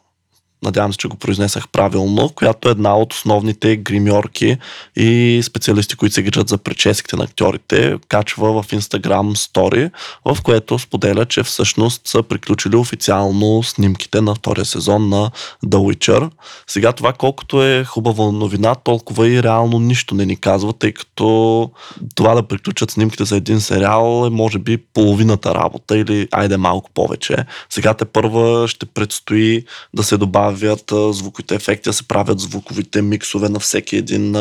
[0.63, 4.57] надявам се, че го произнесах правилно, която е една от основните гримьорки
[4.97, 9.91] и специалисти, които се грижат за прическите на актьорите, качва в Instagram стори,
[10.25, 15.31] в което споделя, че всъщност са приключили официално снимките на втория сезон на
[15.67, 16.31] The Witcher.
[16.67, 21.71] Сега това колкото е хубава новина, толкова и реално нищо не ни казва, тъй като
[22.15, 26.91] това да приключат снимките за един сериал е може би половината работа или айде малко
[26.95, 27.37] повече.
[27.71, 33.03] Сега те първа ще предстои да се добави правят звуковите ефекти, да се правят звуковите
[33.03, 34.37] миксове на всеки един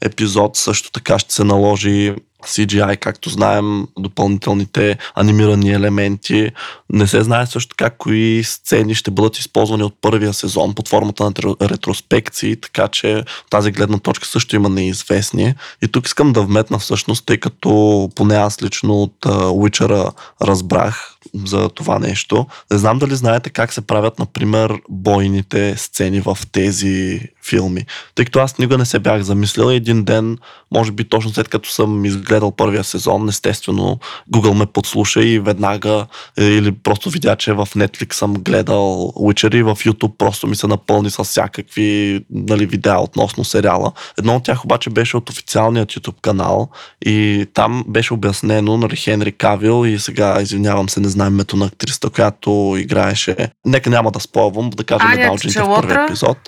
[0.00, 0.56] епизод.
[0.56, 2.14] Също така ще се наложи
[2.46, 6.50] CGI, както знаем, допълнителните анимирани елементи.
[6.92, 11.24] Не се знае също така кои сцени ще бъдат използвани от първия сезон под формата
[11.24, 15.54] на ретроспекции, така че тази гледна точка също има неизвестни.
[15.82, 20.10] И тук искам да вметна всъщност, тъй като поне аз лично от Уичера
[20.42, 22.46] разбрах за това нещо.
[22.70, 27.86] Не знам дали знаете как се правят, например, бойните сцени в тези филми.
[28.14, 30.38] Тъй като аз никога не се бях замислил един ден,
[30.74, 33.98] може би точно след като съм изгледал първия сезон, естествено
[34.32, 36.06] Google ме подслуша и веднага
[36.38, 40.56] е, или просто видя, че в Netflix съм гледал Witcher и в YouTube просто ми
[40.56, 43.92] се напълни с всякакви нали, видеа относно сериала.
[44.18, 46.68] Едно от тях обаче беше от официалният YouTube канал
[47.06, 51.66] и там беше обяснено нали, Хенри Кавил и сега извинявам се, не знам името на
[51.66, 53.36] актриста, която играеше.
[53.66, 56.38] Нека няма да спойвам, да кажем една от в първия епизод.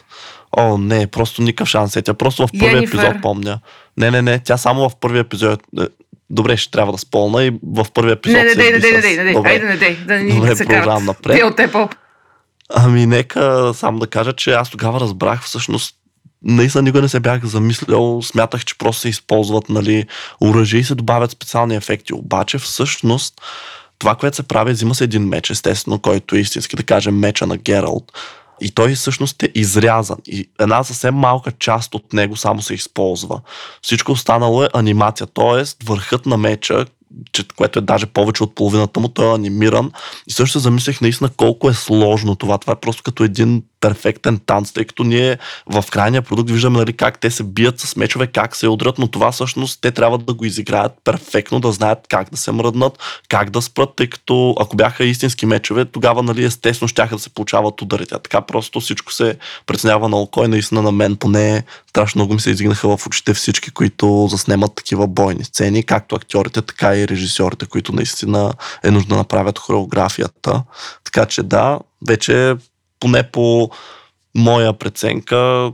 [0.57, 2.03] О, не, просто никакъв шанс е.
[2.03, 3.61] Тя просто в първия епизод помня.
[3.97, 5.61] Не, не, не, тя само в първия епизод.
[5.81, 5.83] Е,
[6.31, 8.39] добре, ще трябва да сполна, и в първия епизод.
[8.39, 10.65] Не, не, не, не, не, не, не, Добре, айде, не, не, да не Добре, се
[10.65, 11.57] продължавам напред.
[11.57, 11.63] Ти.
[12.75, 15.97] Ами, нека само да кажа, че аз тогава разбрах всъщност
[16.45, 20.07] наистина никога не се бях замислял, смятах, че просто се използват нали,
[20.41, 22.15] оръжия и се добавят специални ефекти.
[22.15, 23.41] Обаче всъщност
[23.99, 27.47] това, което се прави, взима се един меч, естествено, който е истински, да кажем, меча
[27.47, 28.13] на Гералт
[28.61, 30.16] и той всъщност е изрязан.
[30.27, 33.40] И една съвсем малка част от него само се използва.
[33.83, 35.85] Всичко останало е анимация, т.е.
[35.85, 36.87] върхът на меча,
[37.57, 39.92] което е даже повече от половината му, той е анимиран.
[40.27, 42.59] И също се замислих наистина колко е сложно това.
[42.59, 46.93] Това е просто като един перфектен танц, тъй като ние в крайния продукт виждаме нали,
[46.93, 50.35] как те се бият с мечове, как се удрят, но това всъщност те трябва да
[50.35, 54.77] го изиграят перфектно, да знаят как да се мръднат, как да спрат, тъй като ако
[54.77, 58.14] бяха истински мечове, тогава нали, естествено ще да се получават ударите.
[58.14, 62.35] А така просто всичко се преценява на око и наистина на мен поне страшно много
[62.35, 67.09] ми се издигнаха в очите всички, които заснемат такива бойни сцени, както актьорите, така и
[67.09, 68.53] режисьорите, които наистина
[68.85, 70.62] е нужно да направят хореографията.
[71.05, 72.57] Така че да, вече
[73.01, 73.71] поне по
[74.35, 75.71] моя преценка,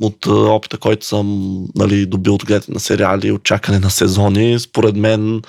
[0.00, 4.96] от опита, който съм нали, добил от гледане на сериали, от чакане на сезони, според
[4.96, 5.42] мен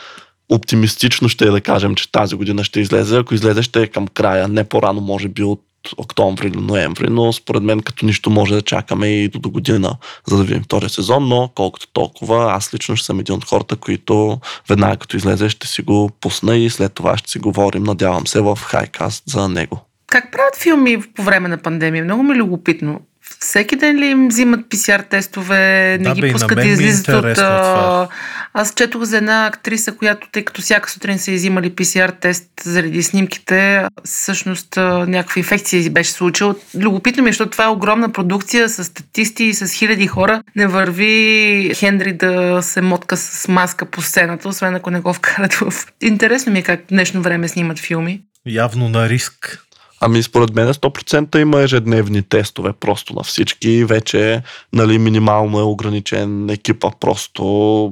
[0.49, 3.17] оптимистично ще е да кажем, че тази година ще излезе.
[3.17, 5.63] Ако излезе, ще е към края, не по-рано, може би от
[5.97, 9.97] октомври или ноември, но според мен като нищо може да чакаме и до, до година,
[10.27, 13.75] за да видим втория сезон, но колкото толкова, аз лично ще съм един от хората,
[13.75, 18.27] които веднага като излезе ще си го пусна и след това ще си говорим, надявам
[18.27, 19.79] се, в хайкаст за него.
[20.07, 22.03] Как правят филми по време на пандемия?
[22.03, 23.01] Много ми е любопитно.
[23.39, 27.35] Всеки ден ли им взимат PCR тестове, не да, ги пускат да излизат от...
[27.35, 28.07] Това.
[28.53, 33.03] Аз четох за една актриса, която, тъй като всяка сутрин са изимали PCR тест заради
[33.03, 36.55] снимките, всъщност някаква инфекция беше случила.
[36.75, 40.43] Любопитно ми е, защото това е огромна продукция с статисти и с хиляди хора.
[40.55, 45.53] Не върви Хенри да се мотка с маска по сцената, освен ако не го вкарат
[45.53, 45.73] в...
[46.01, 48.21] Интересно ми е как днешно време снимат филми.
[48.45, 49.66] Явно на риск.
[50.01, 53.85] Ами според мен 100% има ежедневни тестове просто на всички.
[53.85, 54.41] Вече
[54.73, 56.91] нали, минимално е ограничен екипа.
[56.99, 57.43] Просто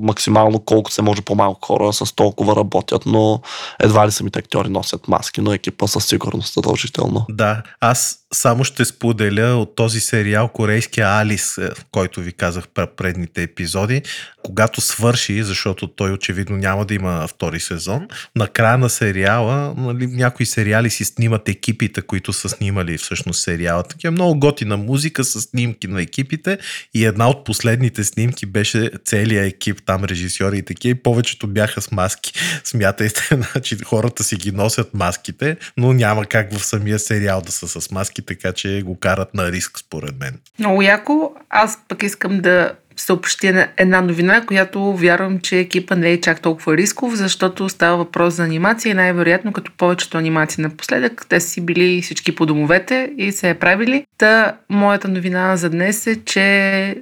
[0.01, 3.41] максимално колко се може по-малко хора с толкова работят, но
[3.79, 7.25] едва ли самите актьори носят маски, но екипа със сигурност задължително.
[7.29, 12.67] Да, аз само ще споделя от този сериал Корейския Алис, е, който ви казах
[12.97, 14.01] предните епизоди,
[14.43, 20.07] когато свърши, защото той очевидно няма да има втори сезон, на края на сериала, нали,
[20.07, 23.83] някои сериали си снимат екипите, които са снимали всъщност сериала.
[23.83, 26.57] Такива много готина музика с снимки на екипите
[26.93, 31.81] и една от последните снимки беше целият екип, там режисьори и такива, и повечето бяха
[31.81, 32.33] с маски.
[32.63, 37.81] Смятайте, значи хората си ги носят маските, но няма как в самия сериал да са
[37.81, 40.39] с маски, така че го карат на риск, според мен.
[40.59, 41.35] Много яко.
[41.49, 46.77] Аз пък искам да съобщя една новина, която вярвам, че екипа не е чак толкова
[46.77, 52.01] рисков, защото става въпрос за анимация и най-вероятно като повечето анимации напоследък, те си били
[52.01, 54.05] всички по домовете и се е правили.
[54.17, 56.95] Та, моята новина за днес е, че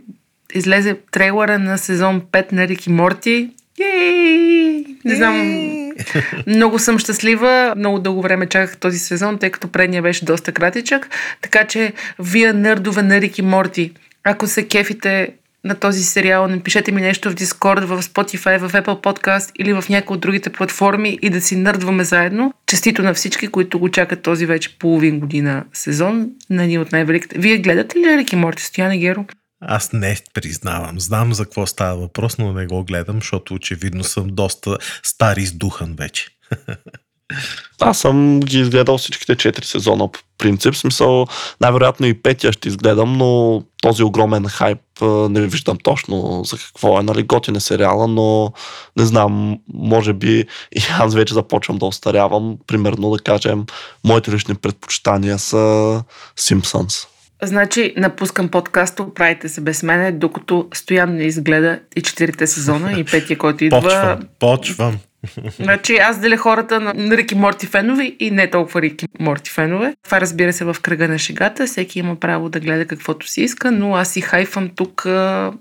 [0.54, 4.86] излезе трейлера на сезон 5 на Рики Морти Ей!
[5.06, 5.64] Не знам.
[6.48, 7.74] Много съм щастлива.
[7.78, 11.10] Много дълго време чаках този сезон, тъй като предния беше доста кратичък.
[11.42, 13.92] Така че, вие нърдове на Рики Морти,
[14.24, 15.30] ако се кефите
[15.64, 19.84] на този сериал, напишете ми нещо в Discord, в Spotify, в Apple Podcast или в
[19.90, 22.54] някои от другите платформи и да си нърдваме заедно.
[22.68, 27.40] Честито на всички, които го чакат този вече половин година сезон на ни от най-великите.
[27.40, 29.26] Вие гледате ли Рики Морти, Стояне Геро?
[29.68, 31.00] Аз не признавам.
[31.00, 35.96] Знам за какво става въпрос, но не го гледам, защото очевидно съм доста стар издухан
[35.96, 36.28] вече.
[37.82, 40.76] Аз съм ги изгледал всичките 4 сезона по принцип.
[40.76, 41.28] Смисъл,
[41.62, 44.80] най-вероятно и петия ще изгледам, но този огромен хайп
[45.30, 47.04] не виждам точно за какво е.
[47.04, 48.54] Нали, готин е сериала, но
[48.98, 52.58] не знам, може би и аз вече започвам да остарявам.
[52.68, 53.66] Примерно да кажем,
[54.04, 56.04] моите лични предпочитания са
[56.40, 57.08] Simpsons.
[57.44, 63.04] Значи, напускам подкаста, оправите се без мене, докато Стоян не изгледа и четирите сезона и
[63.04, 63.82] петия, който идва.
[63.82, 64.98] Почвам, почвам.
[65.60, 69.96] Значи аз деля хората на Рики Морти фенове и не толкова Рики Морти фенове.
[70.04, 71.66] Това разбира се в кръга на шегата.
[71.66, 75.02] Всеки има право да гледа каквото си иска, но аз си хайфам тук,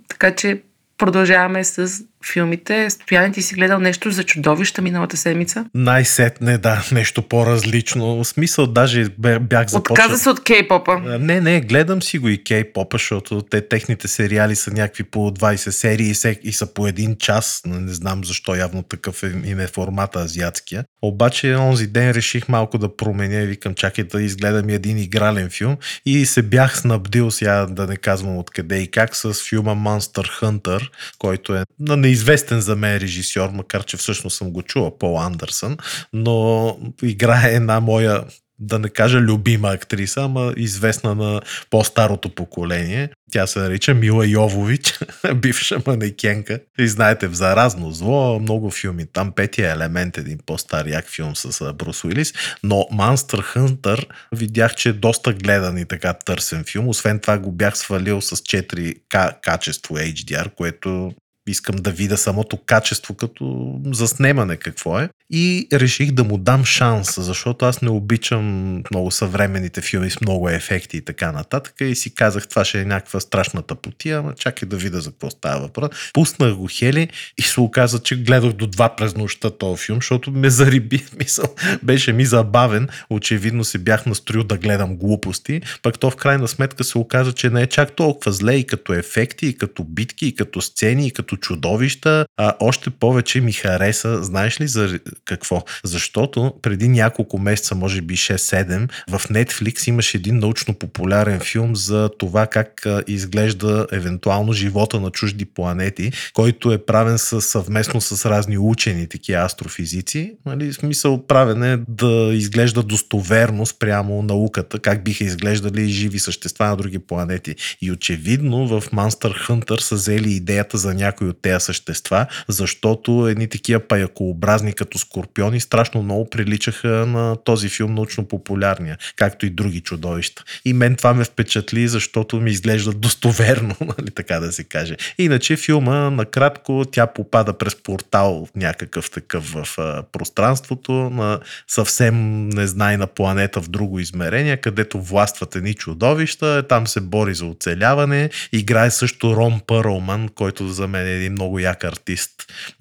[0.08, 0.62] така че
[0.98, 2.90] продължаваме с филмите.
[2.90, 5.64] Стояне, ти си гледал нещо за чудовища миналата седмица?
[5.74, 8.16] Най-сетне, да, нещо по-различно.
[8.16, 9.08] В смисъл, даже
[9.40, 10.04] бях започнал...
[10.04, 11.18] Отказа се от кей-попа.
[11.18, 15.70] Не, не, гледам си го и кей-попа, защото те, техните сериали са някакви по 20
[15.70, 17.62] серии и са по един час.
[17.66, 20.84] Не знам защо, явно такъв е, им е формата азиатския.
[21.02, 25.76] Обаче, онзи ден реших малко да променя и викам, чакай да изгледам един игрален филм
[26.06, 30.88] и се бях снабдил сега, да не казвам откъде и как, с филма Monster Hunter,
[31.18, 35.76] който е на неизвестен за мен режисьор, макар че всъщност съм го чула, Пол Андерсън,
[36.12, 38.24] но играе една моя
[38.58, 41.40] да не кажа любима актриса, ама известна на
[41.70, 43.10] по-старото поколение.
[43.32, 44.98] Тя се нарича Мила Йовович,
[45.34, 46.60] бивша манекенка.
[46.78, 49.06] И знаете, в Заразно зло, много филми.
[49.12, 52.32] Там петия елемент, един по-стар як филм с Брус Уилис.
[52.62, 56.88] Но Monster Hunter видях, че е доста гледан и така търсен филм.
[56.88, 61.12] Освен това го бях свалил с 4К качество HDR, което
[61.46, 65.08] искам да видя самото качество като заснемане какво е.
[65.30, 70.48] И реших да му дам шанс, защото аз не обичам много съвременните филми с много
[70.48, 71.74] ефекти и така нататък.
[71.80, 75.30] И си казах, това ще е някаква страшната потия, ама чакай да видя за какво
[75.30, 75.88] става въпрос.
[76.12, 80.30] Пуснах го Хели и се оказа, че гледах до два през нощта този филм, защото
[80.30, 81.04] ме зариби.
[81.18, 82.88] Мисъл, беше ми забавен.
[83.10, 87.50] Очевидно се бях настроил да гледам глупости, пък то в крайна сметка се оказа, че
[87.50, 91.10] не е чак толкова зле и като ефекти, и като битки, и като сцени, и
[91.10, 95.62] като като чудовища, а още повече ми хареса, знаеш ли за какво?
[95.84, 102.46] Защото преди няколко месеца, може би 6-7, в Netflix имаше един научно-популярен филм за това
[102.46, 109.44] как изглежда евентуално живота на чужди планети, който е правен съвместно с разни учени, такива
[109.44, 110.34] астрофизици.
[110.46, 116.76] Нали, смисъл правен е да изглежда достоверно спрямо науката, как биха изглеждали живи същества на
[116.76, 117.54] други планети.
[117.82, 123.28] И очевидно в Monster Hunter са взели идеята за някой някои от тези същества, защото
[123.28, 129.80] едни такива паякообразни като скорпиони страшно много приличаха на този филм научно-популярния, както и други
[129.80, 130.44] чудовища.
[130.64, 134.96] И мен това ме впечатли, защото ми изглежда достоверно, нали, така да се каже.
[135.18, 143.06] Иначе филма, накратко, тя попада през портал някакъв такъв в а, пространството на съвсем незнайна
[143.06, 149.36] планета в друго измерение, където властват едни чудовища, там се бори за оцеляване, играе също
[149.36, 152.30] Ром Пърлман, който за мен е един много як артист.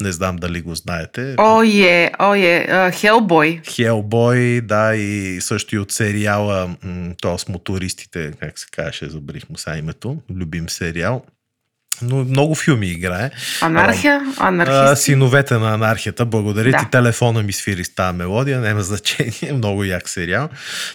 [0.02, 1.34] Не знам дали го знаете.
[1.38, 2.90] О, е, о, е.
[2.92, 3.60] Хелбой.
[3.68, 6.76] Хелбой, да, и също и от сериала,
[7.38, 11.24] с мотористите, как се казваше, забрих му сега името, любим сериал
[12.02, 13.30] но много филми играе.
[13.60, 14.20] Анархия?
[14.38, 14.96] Анархия.
[14.96, 16.24] Синовете на анархията.
[16.24, 16.78] Благодаря да.
[16.78, 16.90] ти.
[16.90, 18.60] Телефона ми свири с тази мелодия.
[18.60, 19.52] Няма значение.
[19.52, 20.48] Много як сериал.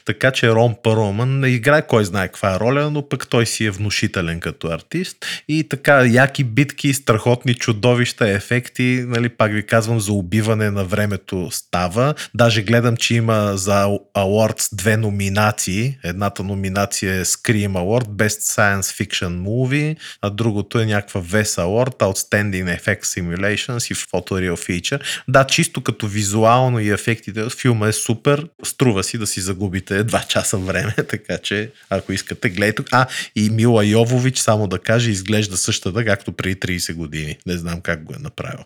[0.05, 3.65] Така че Ром Пароман не играе кой знае каква е роля, но пък той си
[3.65, 5.17] е внушителен като артист.
[5.47, 9.03] И така, яки битки, страхотни чудовища, ефекти.
[9.07, 12.13] Нали, пак ви казвам, за убиване на времето става.
[12.35, 13.85] Даже гледам, че има за
[14.15, 15.97] Awards две номинации.
[16.03, 21.97] Едната номинация е Scream Award, Best Science Fiction Movie, а другото е някаква VES Award,
[21.99, 25.01] Outstanding Effect Simulations и Photoreal Feature.
[25.27, 30.27] Да, чисто като визуално и ефектите, филма е супер, струва си да си загубите 2
[30.27, 32.83] часа време, така че ако искате, гледайте.
[32.91, 37.37] А, и Мила Йовович, само да кажа, изглежда същата, както преди 30 години.
[37.45, 38.65] Не знам как го е направил.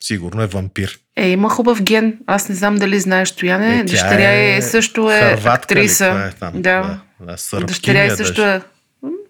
[0.00, 0.98] Сигурно е вампир.
[1.16, 2.18] Е, има хубав ген.
[2.26, 3.78] Аз не знам дали знаеш Стояне.
[3.78, 6.30] Е, Дъщеря е, също е актриса.
[6.34, 6.62] Е там?
[6.62, 7.00] Да.
[7.20, 7.60] да.
[7.60, 8.60] Дъщеря е също е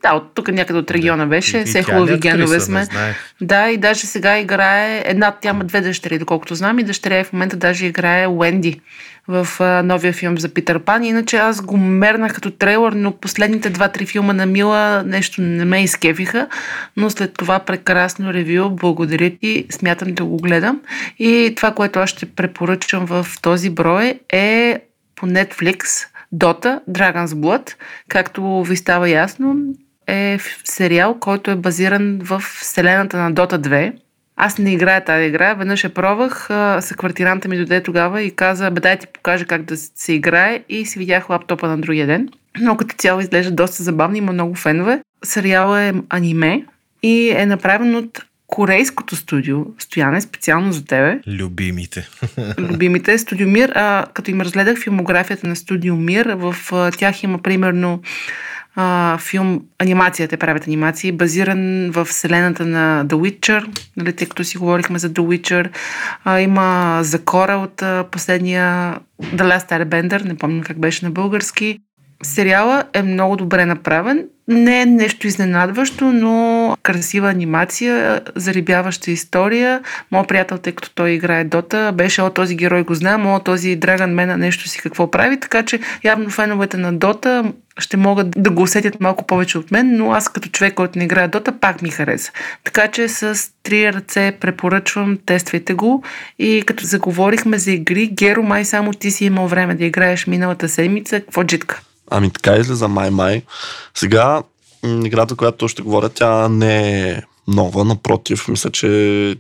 [0.05, 1.59] Да, от тук някъде от региона беше.
[1.59, 2.37] И- и Все тя хубави актриса?
[2.37, 2.87] генове сме.
[3.41, 7.25] Да, и даже сега играе една, тя има две дъщери, доколкото знам, и дъщеря е
[7.25, 8.81] в момента даже играе Уенди
[9.29, 11.05] в а, новия филм за Питър Пан.
[11.05, 15.83] Иначе аз го мернах като трейлър, но последните два-три филма на Мила нещо не ме
[15.83, 16.47] изкефиха,
[16.97, 20.81] но след това прекрасно ревю, благодаря ти, смятам да го гледам.
[21.19, 24.79] И това, което аз ще препоръчам в този брой е
[25.17, 25.79] по Netflix
[26.35, 27.75] Dota Dragon's Blood,
[28.09, 29.57] както ви става ясно,
[30.07, 33.93] е сериал, който е базиран в вселената на Dota 2.
[34.37, 36.49] Аз не играя тази игра, веднъж я пробвах,
[36.85, 40.87] съквартиранта ми дойде тогава и каза, бе дай ти покажа как да се играе и
[40.87, 42.29] си видях лаптопа на другия ден.
[42.61, 45.01] Но като цяло изглежда доста забавно, има много фенове.
[45.25, 46.65] Сериал е аниме
[47.03, 52.09] и е направен от корейското студио, Стояне, специално за тебе Любимите.
[52.59, 53.19] любимите.
[53.19, 58.03] Студио Мир, а, като им разгледах филмографията на Студио Мир, в а, тях има примерно
[58.77, 63.67] а, филм, анимация, те правят анимации, базиран в вселената на The Witcher,
[63.97, 65.71] нали, тъй като си говорихме за The Witcher.
[66.25, 71.79] А, има Закора от а, последния The Last Airbender, не помня как беше на български.
[72.23, 74.25] Сериала е много добре направен.
[74.49, 79.81] Не е нещо изненадващо, но красива анимация, зарибяваща история.
[80.11, 83.77] Моят приятел, тъй като той играе Дота, беше, о, този герой го знам, о, този
[83.77, 88.51] Драган Мена нещо си какво прави, така че явно феновете на Дота ще могат да
[88.51, 91.83] го усетят малко повече от мен, но аз като човек, който не играе Дота, пак
[91.83, 92.33] ми хареса.
[92.65, 96.03] Така че с три ръце препоръчвам, тествайте го.
[96.39, 100.69] И като заговорихме за игри, Геро, май само ти си имал време да играеш миналата
[100.69, 101.21] седмица.
[101.21, 101.81] Какво джитка?
[102.11, 103.43] Ами така излиза май-май.
[103.95, 104.43] Сега
[104.85, 109.37] играта, която ще говоря, тя не е нова, напротив, мисля, че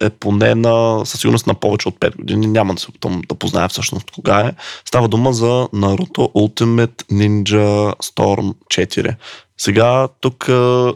[0.00, 2.46] е поне на, със сигурност на повече от 5 години.
[2.46, 4.52] Няма да се опитам да позная всъщност кога е.
[4.84, 9.16] Става дума за Naruto Ultimate Ninja Storm 4.
[9.58, 10.48] Сега тук,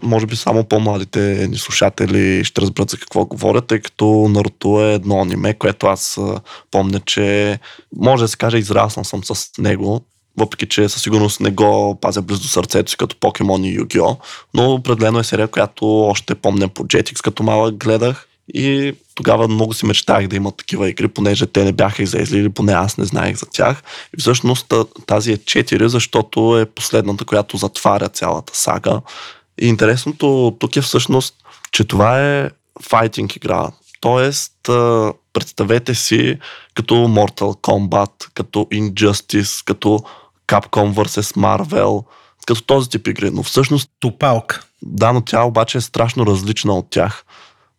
[0.02, 4.94] може би само по-младите ни слушатели ще разберат за какво говоря, тъй като Наруто е
[4.94, 6.20] едно аниме, което аз
[6.70, 7.58] помня, че
[7.96, 10.00] може да се каже израснал съм с него,
[10.40, 14.06] въпреки че със сигурност не го пазя близо до сърцето си като Покемон и Югио,
[14.54, 19.74] но определено е серия, която още помня по Jetix като малък гледах и тогава много
[19.74, 23.04] си мечтах да има такива игри, понеже те не бяха излезли или поне аз не
[23.04, 23.82] знаех за тях.
[24.18, 29.00] И всъщност та- тази е 4, защото е последната, която затваря цялата сага.
[29.60, 31.34] И интересното тук е всъщност,
[31.72, 32.50] че това е
[32.82, 33.68] файтинг игра.
[34.00, 34.52] Тоест,
[35.32, 36.38] представете си
[36.74, 40.00] като Mortal Kombat, като Injustice, като
[40.50, 41.36] Capcom vs.
[41.36, 42.04] Marvel,
[42.46, 43.30] като този тип игри.
[43.30, 44.62] Но всъщност Топалка.
[44.82, 47.24] да, но тя обаче е страшно различна от тях.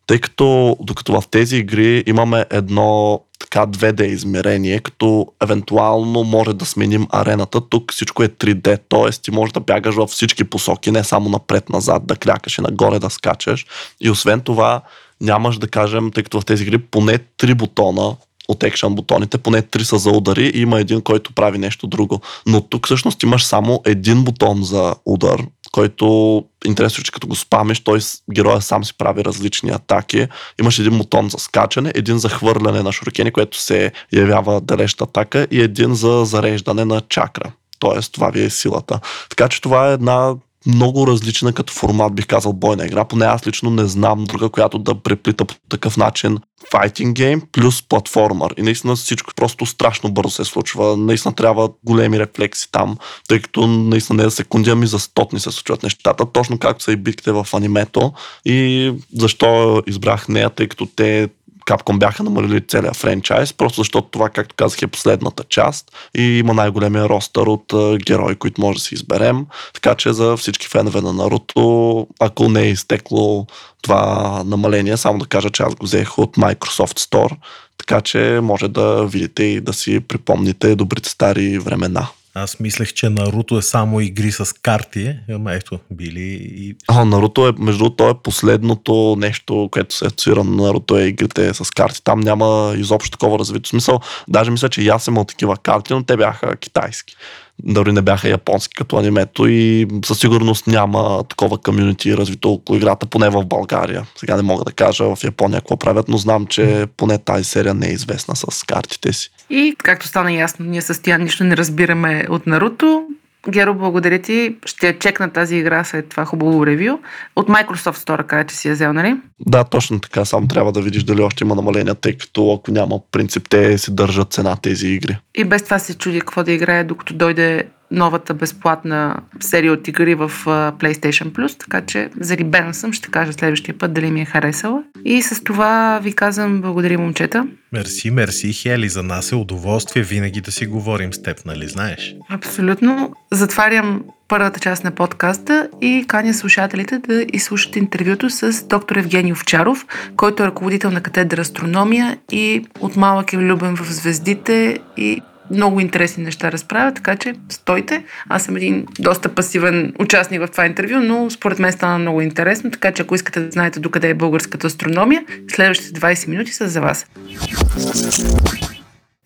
[0.06, 6.66] Тъй като докато в тези игри имаме едно така 2D измерение, като евентуално може да
[6.66, 9.10] сменим арената, тук всичко е 3D, т.е.
[9.22, 13.10] ти можеш да бягаш във всички посоки, не само напред-назад, да клякаш и нагоре да
[13.10, 13.66] скачаш.
[14.00, 14.80] И освен това,
[15.20, 18.16] нямаш да кажем, тъй като в тези игри поне 3 бутона
[18.52, 22.20] от екшън бутоните, поне 3 са за удари и има един, който прави нещо друго.
[22.46, 25.42] Но тук всъщност имаш само един бутон за удар,
[25.72, 27.98] който интересно, че като го спамиш, той
[28.34, 30.26] героя сам си прави различни атаки.
[30.60, 35.46] Имаш един бутон за скачане, един за хвърляне на шуркени, което се явява далеща атака
[35.50, 37.52] и един за зареждане на чакра.
[37.78, 39.00] Тоест, това ви е силата.
[39.30, 40.34] Така че това е една
[40.66, 43.04] много различна като формат, бих казал, бойна игра.
[43.04, 46.38] Поне аз лично не знам друга, която да преплита по такъв начин
[46.72, 48.54] fighting game плюс платформер.
[48.56, 50.96] И наистина всичко просто страшно бързо се случва.
[50.96, 52.98] Наистина трябва големи рефлекси там,
[53.28, 56.92] тъй като наистина не за секунди, ами за стотни се случват нещата, точно както са
[56.92, 58.12] и битките в анимето.
[58.44, 61.28] И защо избрах нея, тъй като те
[61.66, 66.54] Capcom бяха намалили целият франчайз, просто защото това, както казах, е последната част и има
[66.54, 69.46] най-големия ростър от герои, които може да си изберем.
[69.74, 73.46] Така че за всички фенове на Наруто, ако не е изтекло
[73.82, 77.36] това намаление, само да кажа, че аз го взех от Microsoft Store,
[77.78, 82.08] така че може да видите и да си припомните добрите стари времена.
[82.34, 86.76] Аз мислех, че Наруто е само игри с карти, ама ето, били и...
[86.88, 91.54] А, Наруто е, между то е последното нещо, което се асоциира на Наруто е игрите
[91.54, 92.04] с карти.
[92.04, 94.00] Там няма изобщо такова развито смисъл.
[94.28, 97.16] Даже мисля, че и аз имал такива карти, но те бяха китайски.
[97.64, 103.06] Дори не бяха японски като анимето и със сигурност няма такова комюнити развито около играта,
[103.06, 104.06] поне в България.
[104.16, 107.74] Сега не мога да кажа в Япония какво правят, но знам, че поне тази серия
[107.74, 109.30] не е известна с картите си.
[109.52, 113.06] И както стана ясно, ние с Тян нищо не разбираме от Наруто.
[113.48, 114.56] Геро, благодаря ти.
[114.66, 116.98] Ще чекна тази игра след това хубаво ревю.
[117.36, 119.16] От Microsoft Store, кажа, че си я взел, нали?
[119.40, 120.24] Да, точно така.
[120.24, 123.94] Само трябва да видиш дали още има намаления, тъй като ако няма принцип, те си
[123.94, 125.18] държат цена тези игри.
[125.34, 130.14] И без това се чуди какво да играе, докато дойде новата безплатна серия от игри
[130.14, 134.82] в PlayStation Plus, така че зарибена съм, ще кажа следващия път дали ми е харесала.
[135.04, 137.46] И с това ви казвам благодаря, момчета.
[137.72, 138.88] Мерси, мерси, Хели.
[138.88, 142.14] За нас е удоволствие винаги да си говорим с теб, нали знаеш?
[142.30, 143.12] Абсолютно.
[143.30, 149.86] Затварям първата част на подкаста и каня слушателите да изслушат интервюто с доктор Евгений Овчаров,
[150.16, 155.20] който е ръководител на катедра астрономия и от малък е влюбен в звездите и
[155.50, 158.04] много интересни неща разправя, така че стойте.
[158.28, 162.70] Аз съм един доста пасивен участник в това интервю, но според мен стана много интересно,
[162.70, 166.80] така че ако искате да знаете докъде е българската астрономия, следващите 20 минути са за
[166.80, 167.06] вас.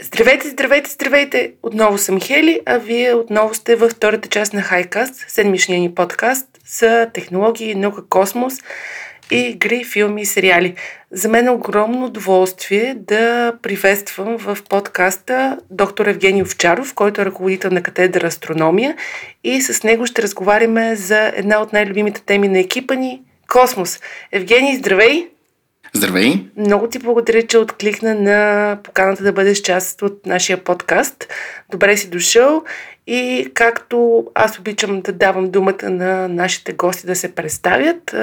[0.03, 1.53] Здравейте, здравейте, здравейте!
[1.63, 6.47] Отново съм Хели, а вие отново сте във втората част на Хайкаст, седмичния ни подкаст
[6.79, 8.55] за технологии, наука, космос
[9.31, 10.75] игри, филми и сериали.
[11.11, 17.71] За мен е огромно удоволствие да приветствам в подкаста доктор Евгений Овчаров, който е ръководител
[17.71, 18.97] на катедра астрономия
[19.45, 24.01] и с него ще разговаряме за една от най-любимите теми на екипа ни– космос.
[24.33, 25.29] Евгений, здравей!
[25.93, 26.35] Здравей!
[26.57, 31.29] Много ти благодаря, че откликна на поканата да бъдеш част от нашия подкаст.
[31.71, 32.63] Добре си дошъл
[33.07, 38.15] и както аз обичам да давам думата на нашите гости да се представят,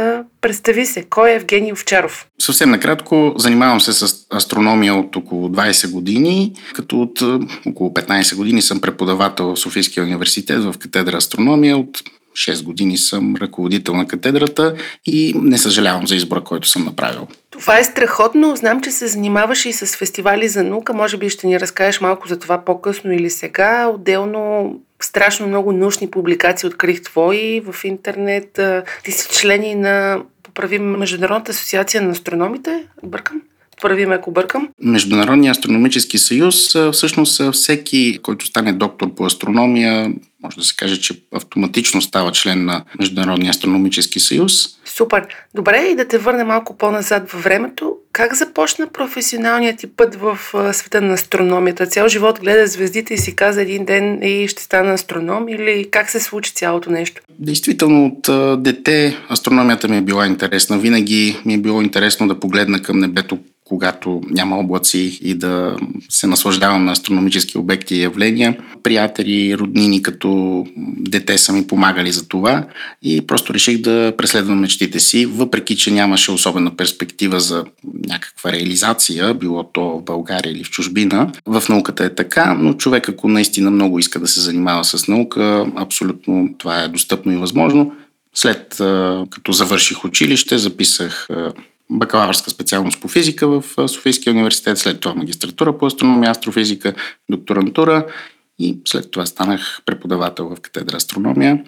[0.41, 2.27] представи се, кой е Евгений Овчаров?
[2.41, 7.21] Съвсем накратко, занимавам се с астрономия от около 20 години, като от
[7.65, 11.77] около 15 години съм преподавател в Софийския университет в катедра астрономия.
[11.77, 12.03] От
[12.33, 14.75] 6 години съм ръководител на катедрата
[15.05, 17.27] и не съжалявам за избора, който съм направил.
[17.49, 18.55] Това е страхотно.
[18.55, 20.93] Знам, че се занимаваш и с фестивали за наука.
[20.93, 23.87] Може би ще ни разкажеш малко за това по-късно или сега.
[23.87, 28.59] Отделно страшно много научни публикации открих твои в интернет.
[29.03, 32.83] Ти си члени на поправи Международната асоциация на астрономите.
[33.03, 33.41] Бъркам?
[33.83, 34.69] Първи ме, ако бъркам.
[34.81, 40.13] Международният астрономически съюз, всъщност всеки, който стане доктор по астрономия,
[40.43, 44.65] може да се каже, че автоматично става член на Международния астрономически съюз.
[44.85, 45.27] Супер.
[45.55, 47.93] Добре, и да те върне малко по-назад във времето.
[48.11, 50.37] Как започна професионалният ти път в
[50.73, 51.87] света на астрономията?
[51.87, 56.09] Цял живот гледа звездите и си каза един ден и ще стана астроном или как
[56.09, 57.21] се случи цялото нещо?
[57.39, 60.77] Действително от дете астрономията ми е била интересна.
[60.77, 65.75] Винаги ми е било интересно да погледна към небето когато няма облаци и да
[66.09, 68.57] се наслаждавам на астрономически обекти и явления.
[68.83, 70.65] Приятели, роднини като
[70.97, 72.67] дете са ми помагали за това
[73.01, 77.65] и просто реших да преследвам мечтите си, въпреки че нямаше особена перспектива за
[78.07, 81.31] някаква реализация, било то в България или в чужбина.
[81.45, 85.65] В науката е така, но човек ако наистина много иска да се занимава с наука,
[85.75, 87.93] абсолютно това е достъпно и възможно.
[88.35, 88.75] След
[89.29, 91.27] като завърших училище, записах
[91.93, 96.93] бакалавърска специалност по физика в Софийския университет, след това магистратура по астрономия, астрофизика,
[97.29, 98.07] докторантура
[98.59, 101.63] и след това станах преподавател в катедра астрономия.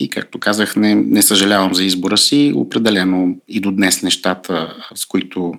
[0.00, 2.52] И както казах, не, не съжалявам за избора си.
[2.56, 5.54] Определено и до днес нещата, с които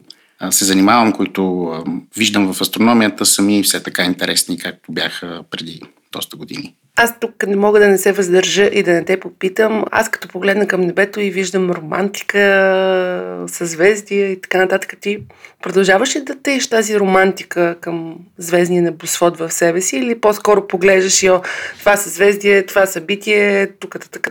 [0.49, 1.73] се занимавам, които
[2.17, 6.73] виждам в астрономията, са ми все така интересни, както бяха преди доста години.
[7.01, 9.85] Аз тук не мога да не се въздържа и да не те попитам.
[9.91, 15.19] Аз като погледна към небето и виждам романтика, съзвездия и така нататък, ти
[15.63, 21.23] продължаваш ли да тееш тази романтика към звездния небосвод в себе си или по-скоро поглеждаш
[21.23, 21.41] и о,
[21.79, 24.29] това съзвездие, това събитие, тук, тук,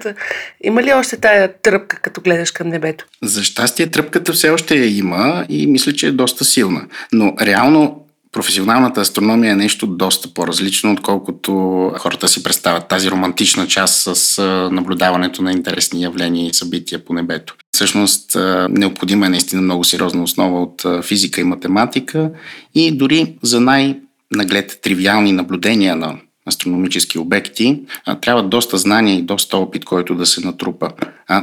[0.60, 3.06] Има ли още тая тръпка, като гледаш към небето?
[3.22, 6.86] За щастие тръпката все още я има и мисля, че е доста силна.
[7.12, 11.52] Но реално професионалната астрономия е нещо доста по-различно, отколкото
[11.98, 17.54] хората си представят тази романтична част с наблюдаването на интересни явления и събития по небето.
[17.74, 18.36] Всъщност
[18.70, 22.30] необходима е наистина много сериозна основа от физика и математика
[22.74, 26.18] и дори за най-наглед тривиални наблюдения на
[26.48, 27.80] астрономически обекти,
[28.20, 30.90] трябва доста знания и доста опит, който да се натрупа.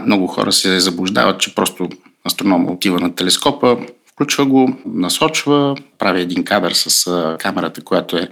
[0.06, 1.90] много хора се заблуждават, че просто
[2.28, 3.78] астронома отива на телескопа,
[4.16, 8.30] Включва го, насочва, прави един кадър с камерата, която е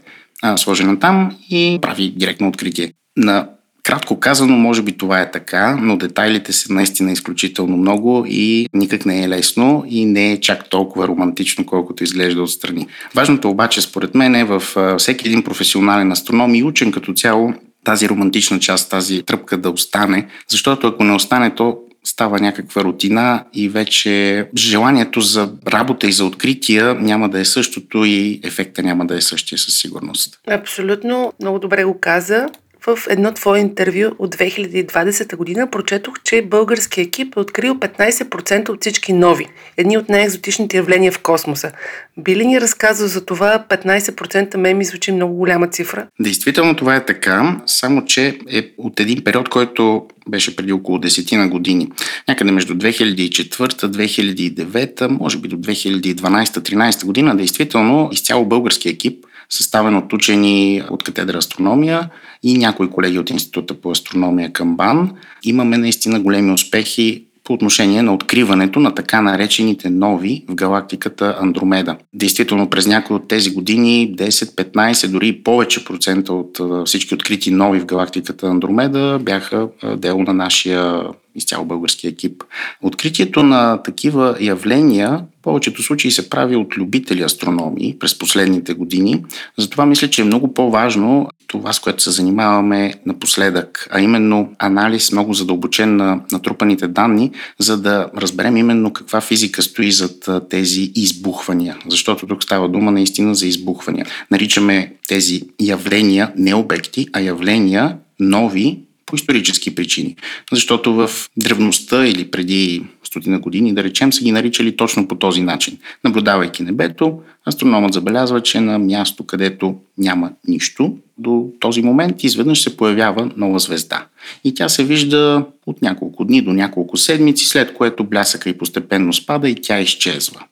[0.55, 2.93] сложена там и прави директно откритие.
[3.17, 3.47] На
[3.83, 9.05] Кратко казано, може би това е така, но детайлите са наистина изключително много и никак
[9.05, 12.87] не е лесно и не е чак толкова романтично, колкото изглежда отстрани.
[13.15, 14.63] Важното обаче, според мен, е в
[14.97, 17.53] всеки един професионален астроном и учен като цяло
[17.83, 23.43] тази романтична част, тази тръпка да остане, защото ако не остане, то става някаква рутина
[23.53, 29.05] и вече желанието за работа и за открития няма да е същото и ефекта няма
[29.05, 30.39] да е същия със сигурност.
[30.47, 32.47] Абсолютно, много добре го каза.
[32.87, 38.81] В едно твое интервю от 2020 година прочетох, че българският екип е открил 15% от
[38.81, 39.45] всички нови,
[39.77, 41.71] едни от най-екзотичните явления в космоса.
[42.17, 46.07] Би ли ни разказал за това 15% ме ми звучи много голяма цифра?
[46.19, 51.37] Действително това е така, само че е от един период, който беше преди около 10
[51.37, 51.91] на години.
[52.27, 60.83] Някъде между 2004-2009, може би до 2012-13 година, действително изцяло български екип, съставен от учени
[60.89, 62.09] от катедра астрономия
[62.43, 65.11] и някои колеги от Института по астрономия към БАН,
[65.43, 71.95] имаме наистина големи успехи по отношение на откриването на така наречените нови в галактиката Андромеда.
[72.13, 77.51] Действително през някои от тези години 10, 15, дори и повече процента от всички открити
[77.51, 79.67] нови в галактиката Андромеда бяха
[79.97, 81.03] дело на нашия
[81.35, 82.43] изцяло български екип.
[82.81, 89.23] Откритието на такива явления в повечето случаи се прави от любители астрономии през последните години.
[89.57, 95.11] Затова мисля, че е много по-важно това, с което се занимаваме напоследък, а именно анализ
[95.11, 101.77] много задълбочен на натрупаните данни, за да разберем именно каква физика стои зад тези избухвания.
[101.89, 104.05] Защото тук става дума наистина за избухвания.
[104.31, 110.15] Наричаме тези явления не обекти, а явления нови по исторически причини.
[110.51, 115.41] Защото в древността или преди стотина години, да речем, са ги наричали точно по този
[115.41, 115.77] начин.
[116.03, 122.77] Наблюдавайки небето, астрономът забелязва, че на място, където няма нищо, до този момент изведнъж се
[122.77, 124.05] появява нова звезда.
[124.43, 129.13] И тя се вижда от няколко дни до няколко седмици, след което блясъка и постепенно
[129.13, 130.43] спада и тя изчезва.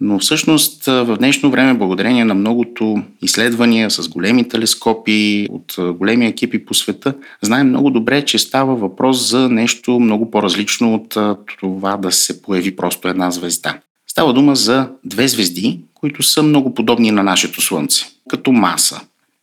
[0.00, 6.64] Но всъщност в днешно време, благодарение на многото изследвания с големи телескопи от големи екипи
[6.64, 11.16] по света, знаем много добре, че става въпрос за нещо много по-различно от
[11.60, 13.80] това да се появи просто една звезда.
[14.10, 19.00] Става дума за две звезди, които са много подобни на нашето Слънце, като маса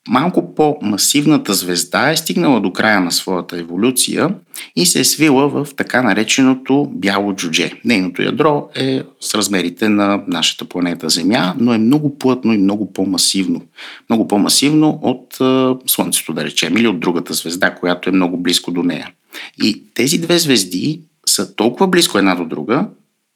[0.08, 4.30] малко по-масивната звезда е стигнала до края на своята еволюция
[4.76, 7.72] и се е свила в така нареченото бяло джудже.
[7.86, 12.94] Нейното ядро е с размерите на нашата планета Земя, но е много плътно и много
[12.94, 13.62] по-масивно.
[14.10, 15.38] Много по-масивно от
[15.90, 19.10] Слънцето, да речем, или от другата звезда, която е много близко до нея.
[19.64, 22.88] И тези две звезди са толкова близко една до друга,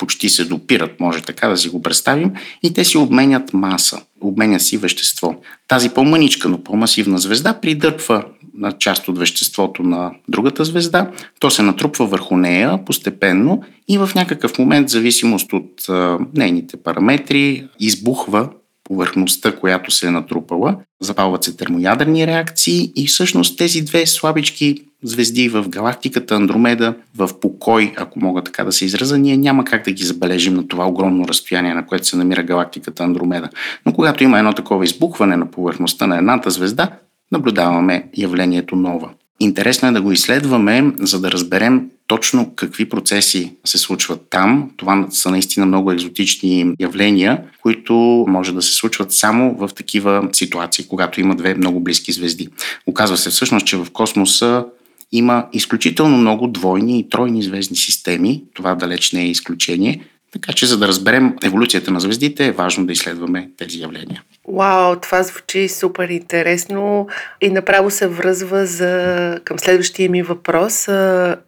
[0.01, 2.31] почти се допират, може така да си го представим,
[2.63, 5.35] и те си обменят маса, обменя си вещество.
[5.67, 8.23] Тази по-мъничка, но по-масивна звезда придърпва
[8.53, 14.09] на част от веществото на другата звезда, то се натрупва върху нея постепенно и в
[14.15, 18.49] някакъв момент, в зависимост от а, нейните параметри, избухва
[18.91, 25.49] повърхността, която се е натрупала, запалват се термоядрени реакции и всъщност тези две слабички звезди
[25.49, 29.91] в галактиката Андромеда в покой, ако мога така да се израза, ние няма как да
[29.91, 33.49] ги забележим на това огромно разстояние, на което се намира галактиката Андромеда.
[33.85, 36.89] Но когато има едно такова избухване на повърхността на едната звезда,
[37.31, 39.09] наблюдаваме явлението нова.
[39.41, 44.71] Интересно е да го изследваме, за да разберем точно какви процеси се случват там.
[44.77, 47.93] Това са наистина много екзотични явления, които
[48.27, 52.49] може да се случват само в такива ситуации, когато има две много близки звезди.
[52.87, 54.65] Оказва се всъщност, че в космоса
[55.11, 58.43] има изключително много двойни и тройни звездни системи.
[58.53, 60.01] Това далеч не е изключение.
[60.31, 64.23] Така че, за да разберем еволюцията на звездите, е важно да изследваме тези явления.
[64.47, 67.07] Вау, това звучи супер интересно
[67.41, 69.39] и направо се връзва за...
[69.43, 70.87] към следващия ми въпрос.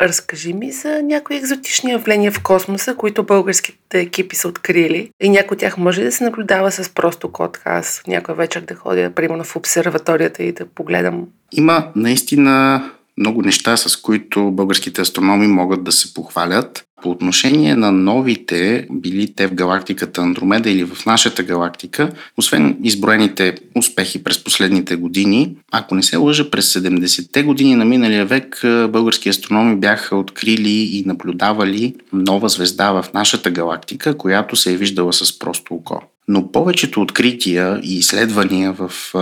[0.01, 5.09] Разкажи ми за някои екзотични явления в космоса, които българските екипи са открили.
[5.21, 7.59] И някой от тях може да се наблюдава с просто код.
[7.65, 11.27] Аз някой вечер да ходя, примерно в обсерваторията и да погледам.
[11.51, 12.83] Има наистина
[13.17, 16.85] много неща, с които българските астрономи могат да се похвалят.
[17.01, 23.55] По отношение на новите, били те в галактиката Андромеда или в нашата галактика, освен изброените
[23.75, 28.59] успехи през последните години, ако не се лъжа, през 70-те години на миналия век
[28.89, 35.13] български астрономи бяха открили и наблюдавали нова звезда в нашата галактика, която се е виждала
[35.13, 36.01] с просто око.
[36.27, 39.13] Но повечето открития и изследвания в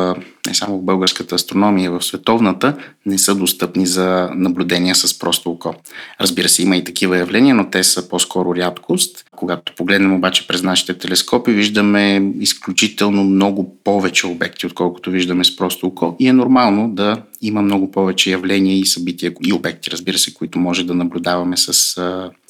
[0.47, 5.76] не само в българската астрономия, в световната, не са достъпни за наблюдения с просто око.
[6.22, 9.26] Разбира се, има и такива явления, но те са по-скоро рядкост.
[9.36, 15.88] Когато погледнем обаче през нашите телескопи, виждаме изключително много повече обекти, отколкото виждаме с просто
[15.88, 16.16] око.
[16.20, 20.60] И е нормално да има много повече явления и събития и обекти, разбира се, които
[20.60, 21.99] може да наблюдаваме с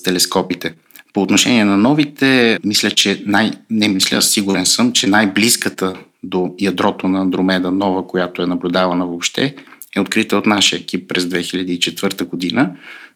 [0.04, 0.74] телескопите.
[1.14, 3.52] По отношение на новите, мисля, че най...
[3.70, 5.94] не мисля, сигурен съм, че най-близката
[6.24, 9.56] до ядрото на Андромеда нова, която е наблюдавана въобще,
[9.96, 12.72] е открита от нашия екип през 2004 година.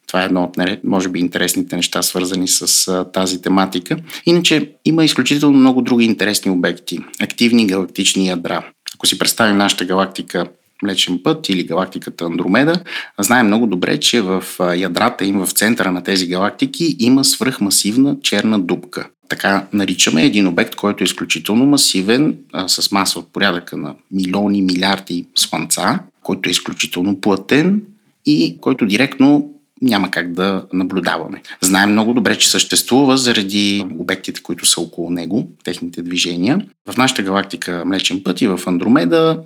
[0.07, 3.97] Това е едно от, може би, интересните неща, свързани с а, тази тематика.
[4.25, 6.99] Иначе има изключително много други интересни обекти.
[7.21, 8.63] Активни галактични ядра.
[8.95, 10.45] Ако си представим нашата галактика
[10.83, 12.83] Млечен път или галактиката Андромеда,
[13.19, 14.43] знаем много добре, че в
[14.75, 19.09] ядрата им, в центъра на тези галактики, има свръхмасивна черна дупка.
[19.29, 24.61] Така наричаме един обект, който е изключително масивен, а, с маса от порядъка на милиони,
[24.61, 27.81] милиарди слънца, който е изключително плътен
[28.25, 29.51] и който директно
[29.81, 31.41] няма как да наблюдаваме.
[31.61, 36.65] Знаем много добре, че съществува заради обектите, които са около него, техните движения.
[36.91, 39.41] В нашата галактика Млечен път и в Андромеда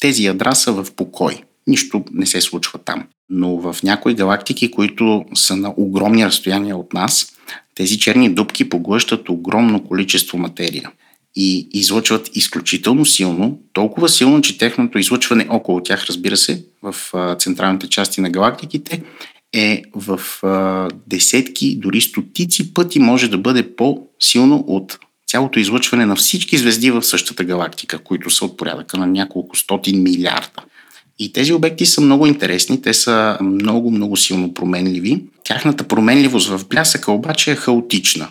[0.00, 1.42] тези ядра са в покой.
[1.66, 3.04] Нищо не се случва там.
[3.30, 7.26] Но в някои галактики, които са на огромни разстояния от нас,
[7.74, 10.90] тези черни дубки поглъщат огромно количество материя
[11.36, 16.94] и излъчват изключително силно, толкова силно, че техното излъчване около тях, разбира се, в
[17.38, 19.02] централните части на галактиките,
[19.52, 20.20] е в
[21.06, 24.98] десетки, дори стотици пъти може да бъде по-силно от
[25.34, 30.02] цялото излъчване на всички звезди в същата галактика, които са от порядъка на няколко стотин
[30.02, 30.62] милиарда.
[31.18, 35.22] И тези обекти са много интересни, те са много, много силно променливи.
[35.44, 38.28] Тяхната променливост в блясъка обаче е хаотична,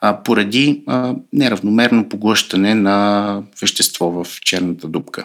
[0.00, 5.24] а, поради а, неравномерно поглъщане на вещество в черната дупка.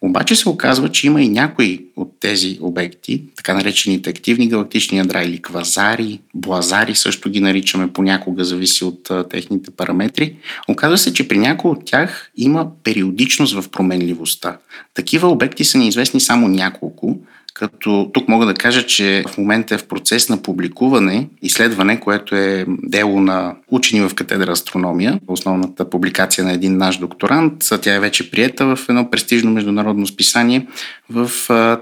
[0.00, 5.22] Обаче се оказва, че има и някои от тези обекти, така наречените активни галактични ядра
[5.22, 10.36] или квазари, блазари също ги наричаме понякога, зависи от а, техните параметри.
[10.68, 14.58] Оказва се, че при някои от тях има периодичност в променливостта.
[14.94, 17.18] Такива обекти са неизвестни само няколко,
[17.58, 22.34] като тук мога да кажа, че в момента е в процес на публикуване, изследване, което
[22.34, 27.52] е дело на учени в катедра астрономия, основната публикация на един наш докторант.
[27.82, 30.66] Тя е вече приета в едно престижно международно списание.
[31.10, 31.30] В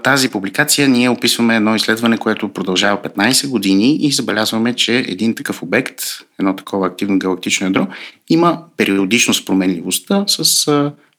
[0.03, 5.63] тази публикация ние описваме едно изследване, което продължава 15 години и забелязваме, че един такъв
[5.63, 6.01] обект,
[6.39, 7.87] едно такова активно галактично ядро,
[8.29, 10.65] има периодичност променливостта с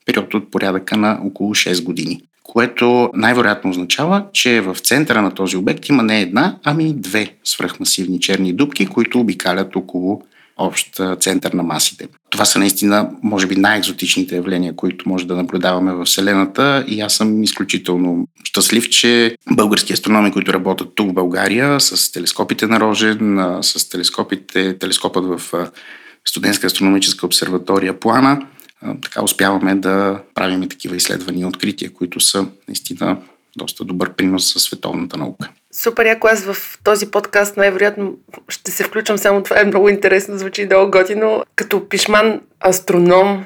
[0.05, 2.21] период от порядъка на около 6 години
[2.53, 8.19] което най-вероятно означава, че в центъра на този обект има не една, ами две свръхмасивни
[8.19, 10.21] черни дубки, които обикалят около
[10.57, 12.07] общ център на масите.
[12.29, 17.13] Това са наистина, може би, най-екзотичните явления, които може да наблюдаваме в Вселената и аз
[17.13, 23.57] съм изключително щастлив, че български астрономи, които работят тук в България с телескопите на Рожен,
[23.61, 25.69] с телескопите, телескопът в
[26.27, 28.41] Студентска астрономическа обсерватория Плана,
[29.01, 33.17] така успяваме да правим такива изследвания и открития, които са наистина
[33.57, 35.49] доста добър принос за световната наука.
[35.71, 38.17] Супер, яко аз в този подкаст най-вероятно
[38.49, 41.43] ще се включвам само това е много интересно, звучи много готино.
[41.55, 43.45] Като пишман астроном,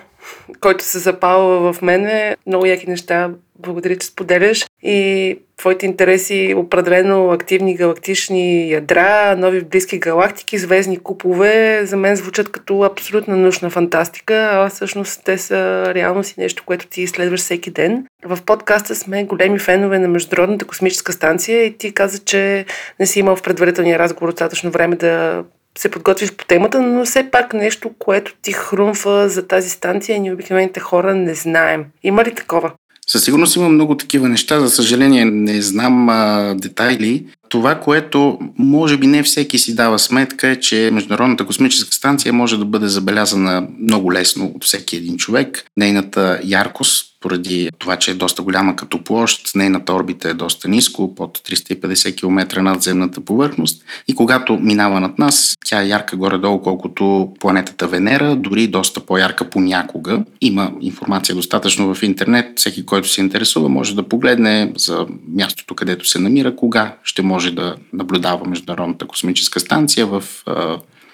[0.59, 3.29] който се запалва в мене, много яки неща
[3.63, 4.65] благодаря, че споделяш.
[4.83, 12.51] И твоите интереси определено активни галактични ядра, нови близки галактики, звездни купове, за мен звучат
[12.51, 17.71] като абсолютна научна фантастика, а всъщност те са реално си нещо, което ти изследваш всеки
[17.71, 18.05] ден.
[18.25, 22.65] В подкаста сме големи фенове на Международната космическа станция и ти каза, че
[22.99, 25.43] не си имал в предварителния разговор достатъчно време да
[25.77, 30.33] се подготвиш по темата, но все пак нещо, което ти хрумва за тази станция, ние
[30.33, 31.85] обикновените хора не знаем.
[32.03, 32.71] Има ли такова?
[33.07, 34.59] Със сигурност има много такива неща.
[34.59, 37.25] За съжаление, не знам а, детайли.
[37.53, 42.57] Това, което може би не всеки си дава сметка е, че Международната космическа станция може
[42.57, 45.65] да бъде забелязана много лесно от всеки един човек.
[45.77, 51.15] Нейната яркост поради това, че е доста голяма като площ, нейната орбита е доста ниско,
[51.15, 56.61] под 350 км над земната повърхност и когато минава над нас, тя е ярка горе-долу,
[56.61, 60.23] колкото планетата Венера, дори доста по-ярка понякога.
[60.41, 66.07] Има информация достатъчно в интернет, всеки, който се интересува, може да погледне за мястото, където
[66.07, 70.23] се намира, кога ще може да наблюдава Международната космическа станция в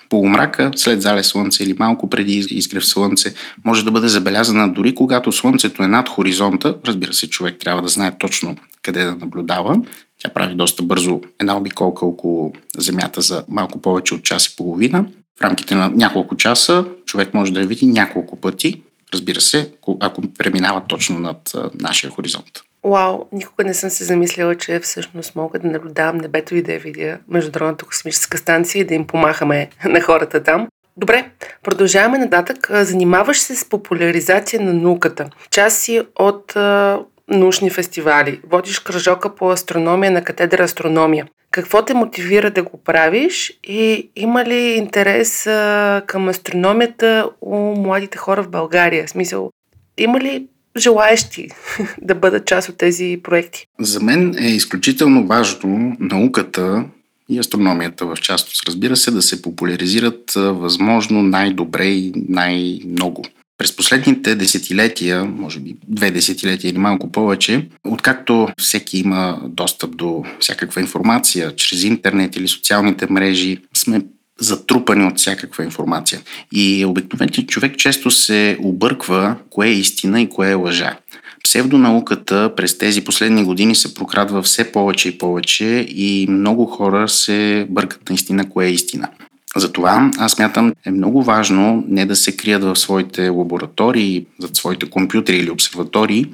[0.09, 3.33] полумрака след зале слънце или малко преди изгрев слънце
[3.65, 6.75] може да бъде забелязана дори когато слънцето е над хоризонта.
[6.85, 9.81] Разбира се, човек трябва да знае точно къде да наблюдава.
[10.19, 15.05] Тя прави доста бързо една обиколка около Земята за малко повече от час и половина.
[15.39, 18.81] В рамките на няколко часа човек може да я види няколко пъти,
[19.13, 22.61] разбира се, ако преминава точно над нашия хоризонт.
[22.83, 26.79] Вау, никога не съм се замислила, че всъщност мога да наблюдавам небето и да я
[26.79, 30.67] видя Международната космическа станция и да им помахаме на хората там.
[30.97, 31.29] Добре,
[31.63, 32.67] продължаваме нататък.
[32.71, 35.29] Занимаваш се с популяризация на науката.
[35.51, 38.41] Част си от а, научни фестивали.
[38.49, 41.27] Водиш кръжока по астрономия на катедра астрономия.
[41.51, 48.17] Какво те мотивира да го правиш и има ли интерес а, към астрономията у младите
[48.17, 49.07] хора в България?
[49.07, 49.51] В смисъл,
[49.97, 50.47] има ли
[50.77, 51.47] желаещи
[52.01, 53.67] да бъдат част от тези проекти?
[53.79, 56.85] За мен е изключително важно науката
[57.29, 63.23] и астрономията в частност, разбира се, да се популяризират възможно най-добре и най-много.
[63.57, 70.23] През последните десетилетия, може би две десетилетия или малко повече, откакто всеки има достъп до
[70.39, 74.01] всякаква информация чрез интернет или социалните мрежи, сме
[74.39, 76.21] затрупани от всякаква информация.
[76.51, 80.97] И обикновеният човек често се обърква кое е истина и кое е лъжа.
[81.43, 87.67] Псевдонауката през тези последни години се прокрадва все повече и повече и много хора се
[87.69, 89.09] бъркат наистина кое е истина.
[89.55, 94.89] Затова аз мятам е много важно не да се крият в своите лаборатории, зад своите
[94.89, 96.25] компютри или обсерватории,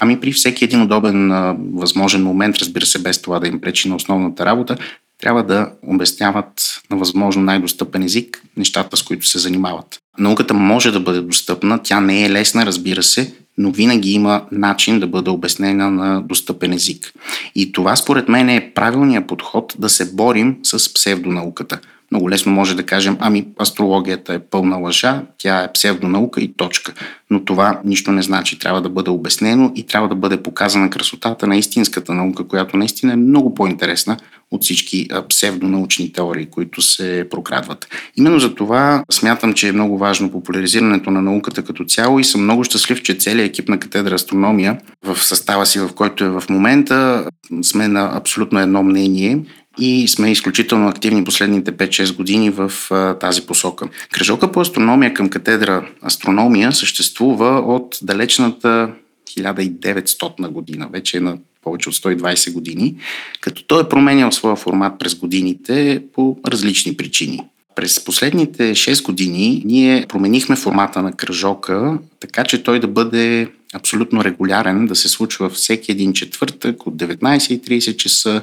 [0.00, 1.32] ами при всеки един удобен
[1.74, 4.76] възможен момент, разбира се, без това да им пречи на основната работа,
[5.24, 9.98] трябва да обясняват на възможно най-достъпен език нещата, с които се занимават.
[10.18, 15.00] Науката може да бъде достъпна, тя не е лесна, разбира се, но винаги има начин
[15.00, 17.12] да бъде обяснена на достъпен език.
[17.54, 21.80] И това според мен е правилният подход да се борим с псевдонауката–
[22.14, 26.92] много лесно може да кажем, ами астрологията е пълна лъжа, тя е псевдонаука и точка.
[27.30, 28.58] Но това нищо не значи.
[28.58, 33.12] Трябва да бъде обяснено и трябва да бъде показана красотата на истинската наука, която наистина
[33.12, 34.16] е много по-интересна
[34.50, 37.88] от всички псевдонаучни теории, които се прокрадват.
[38.16, 42.42] Именно за това смятам, че е много важно популяризирането на науката като цяло и съм
[42.42, 46.42] много щастлив, че целият екип на катедра астрономия в състава си, в който е в
[46.50, 47.28] момента,
[47.62, 49.38] сме на абсолютно едно мнение
[49.78, 53.88] и сме изключително активни последните 5-6 години в а, тази посока.
[54.12, 58.90] Кръжока по астрономия към катедра астрономия съществува от далечната
[59.38, 62.96] 1900 година, вече е на повече от 120 години,
[63.40, 67.40] като той е променял своя формат през годините по различни причини.
[67.74, 74.24] През последните 6 години ние променихме формата на кръжока, така че той да бъде абсолютно
[74.24, 78.42] регулярен, да се случва всеки един четвъртък от 19.30 часа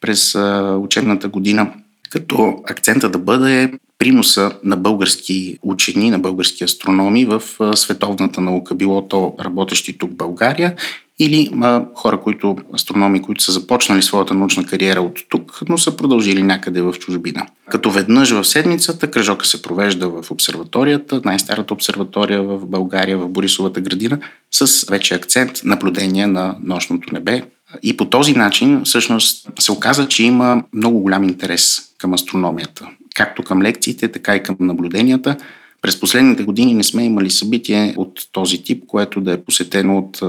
[0.00, 0.34] през
[0.80, 1.72] учебната година,
[2.10, 7.42] като акцента да бъде приноса на български учени, на български астрономи в
[7.74, 10.74] световната наука, било то работещи тук в България
[11.18, 15.96] или а, хора, които, астрономи, които са започнали своята научна кариера от тук, но са
[15.96, 17.46] продължили някъде в чужбина.
[17.70, 23.80] Като веднъж в седмицата кръжока се провежда в обсерваторията, най-старата обсерватория в България, в Борисовата
[23.80, 24.18] градина,
[24.50, 27.42] с вече акцент наблюдение на нощното небе,
[27.82, 32.88] и по този начин всъщност се оказа, че има много голям интерес към астрономията.
[33.14, 35.36] Както към лекциите, така и към наблюденията.
[35.82, 40.20] През последните години не сме имали събитие от този тип, което да е посетено от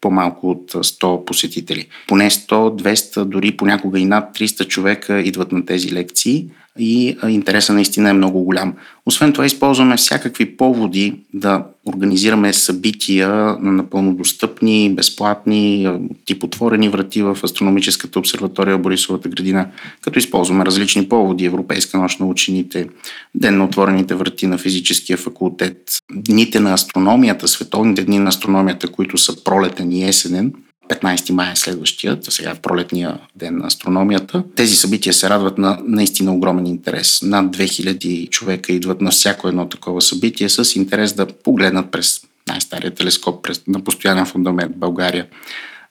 [0.00, 1.88] по-малко от 100 посетители.
[2.08, 2.48] Поне 100,
[2.82, 6.46] 200, дори понякога и над 300 човека идват на тези лекции
[6.78, 8.74] и интереса наистина е много голям.
[9.06, 13.28] Освен това, използваме всякакви поводи да организираме събития
[13.60, 15.88] на напълно достъпни, безплатни,
[16.24, 19.68] тип отворени врати в астрономическата обсерватория Борисовата градина,
[20.00, 21.44] като използваме различни поводи.
[21.44, 22.88] Европейска нощ на учените,
[23.34, 25.78] Ден на отворените врати на физическия факултет,
[26.12, 30.52] дните на астрономията, световните дни на астрономията, които са пролетен и есенен–
[30.88, 34.44] 15 май е следващият, сега в пролетния ден на астрономията.
[34.56, 37.22] Тези събития се радват на наистина огромен интерес.
[37.22, 42.94] Над 2000 човека идват на всяко едно такова събитие с интерес да погледнат през най-стария
[42.94, 45.26] телескоп през, на постоянен фундамент България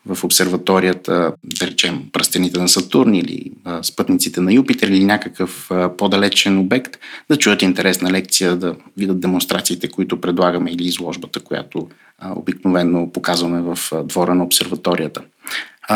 [0.10, 3.52] в обсерваторията, да речем, пръстените на Сатурн или
[3.82, 6.98] спътниците на Юпитер или някакъв по-далечен обект,
[7.30, 11.88] да чуят интересна лекция, да видят демонстрациите, които предлагаме или изложбата, която
[12.20, 15.22] а, обикновено показваме в двора на обсерваторията.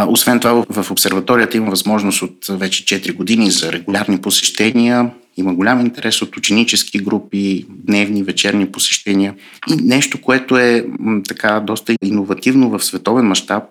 [0.08, 5.12] Освен това, в обсерваторията има възможност от вече 4 години за регулярни посещения.
[5.38, 9.36] Има голям интерес от ученически групи, дневни, вечерни посещения.
[9.70, 10.86] И нещо, което е
[11.28, 13.64] така доста иновативно в световен мащаб,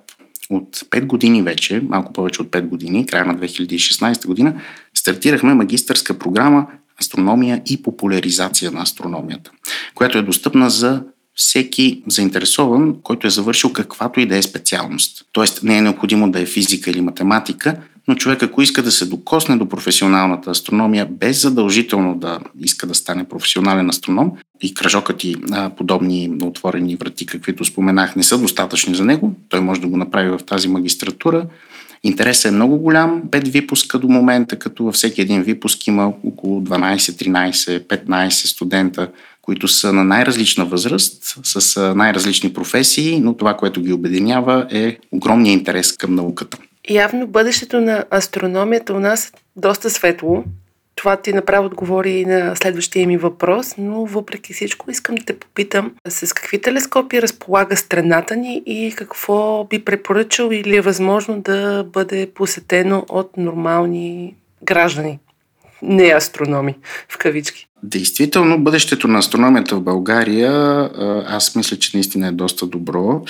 [0.51, 4.61] от 5 години вече, малко повече от 5 години, края на 2016 година,
[4.95, 6.67] стартирахме магистърска програма
[7.01, 9.51] Астрономия и популяризация на астрономията,
[9.95, 11.03] която е достъпна за
[11.35, 15.24] всеки заинтересован, който е завършил каквато и да е специалност.
[15.33, 17.76] Тоест не е необходимо да е физика или математика,
[18.09, 22.95] но човек ако иска да се докосне до професионалната астрономия, без задължително да иска да
[22.95, 28.95] стане професионален астроном, и кръжокът и а, подобни отворени врати, каквито споменах, не са достатъчни
[28.95, 31.47] за него, той може да го направи в тази магистратура.
[32.03, 33.22] Интересът е много голям.
[33.31, 39.09] Пет випуска до момента, като във всеки един випуск има около 12, 13, 15 студента,
[39.43, 45.53] които са на най-различна възраст, с най-различни професии, но това, което ги обединява е огромния
[45.53, 46.59] интерес към науката.
[46.91, 50.45] Явно бъдещето на астрономията у нас е доста светло.
[50.95, 55.38] Това ти направо отговори и на следващия ми въпрос, но въпреки всичко искам да те
[55.38, 61.84] попитам с какви телескопи разполага страната ни и какво би препоръчал или е възможно да
[61.93, 65.18] бъде посетено от нормални граждани.
[65.83, 66.74] Не астрономи,
[67.09, 67.66] в кавички.
[67.83, 70.53] Действително, бъдещето на астрономията в България,
[71.28, 73.24] аз мисля, че наистина е доста добро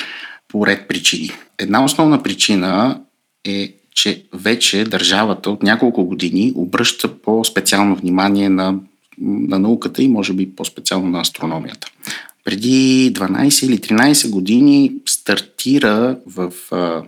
[0.48, 1.30] по ред причини.
[1.58, 3.00] Една основна причина
[3.44, 8.74] е, че вече държавата от няколко години обръща по-специално внимание на,
[9.18, 11.88] на науката и може би по-специално на астрономията.
[12.44, 16.52] Преди 12 или 13 години стартира в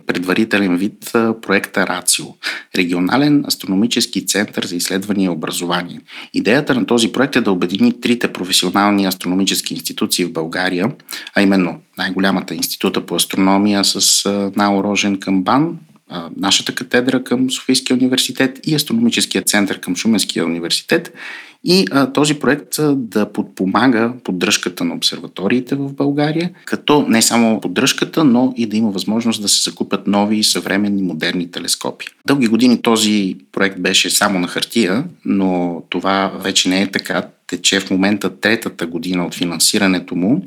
[0.07, 1.11] предварителен вид
[1.41, 2.35] проекта РАЦИО
[2.75, 5.99] регионален астрономически център за изследване и образование.
[6.33, 10.91] Идеята на този проект е да обедини трите професионални астрономически институции в България,
[11.35, 15.77] а именно най-голямата института по астрономия с Нао Рожен към БАН,
[16.37, 21.13] нашата катедра към Софийския университет и астрономическия център към Шуменския университет
[21.63, 27.61] и а, този проект а, да подпомага поддръжката на обсерваториите в България, като не само
[27.61, 32.07] поддръжката, но и да има възможност да се закупят нови съвременни модерни телескопи.
[32.27, 37.27] Дълги години този проект беше само на хартия, но това вече не е така.
[37.47, 40.45] Тече в момента третата година от финансирането му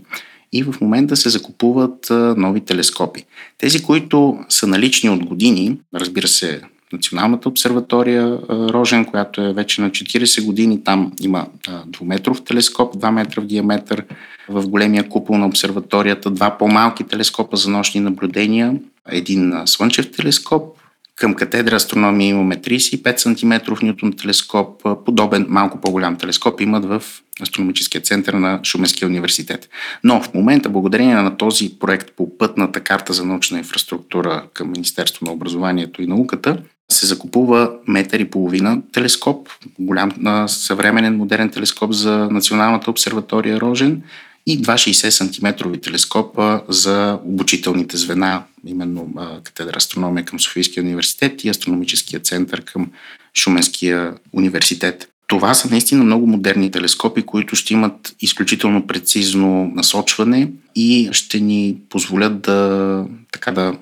[0.52, 2.06] и в момента се закупуват
[2.36, 3.24] нови телескопи.
[3.58, 6.60] Тези, които са налични от години, разбира се,
[6.92, 10.84] Националната обсерватория Рожен, която е вече на 40 години.
[10.84, 11.46] Там има
[11.86, 14.04] двуметров телескоп, 2 метра в диаметър.
[14.48, 18.74] В големия купол на обсерваторията два по-малки телескопа за нощни наблюдения,
[19.08, 20.76] един слънчев телескоп,
[21.16, 27.02] към катедра астрономия имаме 35 см Ньютон телескоп, подобен малко по-голям телескоп имат в
[27.42, 29.68] астрономическия център на Шуменския университет.
[30.04, 35.26] Но в момента, благодарение на този проект по пътната карта за научна инфраструктура към Министерство
[35.26, 36.62] на образованието и науката,
[36.92, 40.12] се закупува метър и половина телескоп, голям
[40.48, 44.02] съвременен модерен телескоп за Националната обсерватория Рожен
[44.46, 49.14] и два 60 см телескопа за обучителните звена, именно
[49.44, 52.90] катедра астрономия към Софийския университет и астрономическия център към
[53.36, 55.08] Шуменския университет.
[55.26, 61.76] Това са наистина много модерни телескопи, които ще имат изключително прецизно насочване и ще ни
[61.88, 63.74] позволят да, така да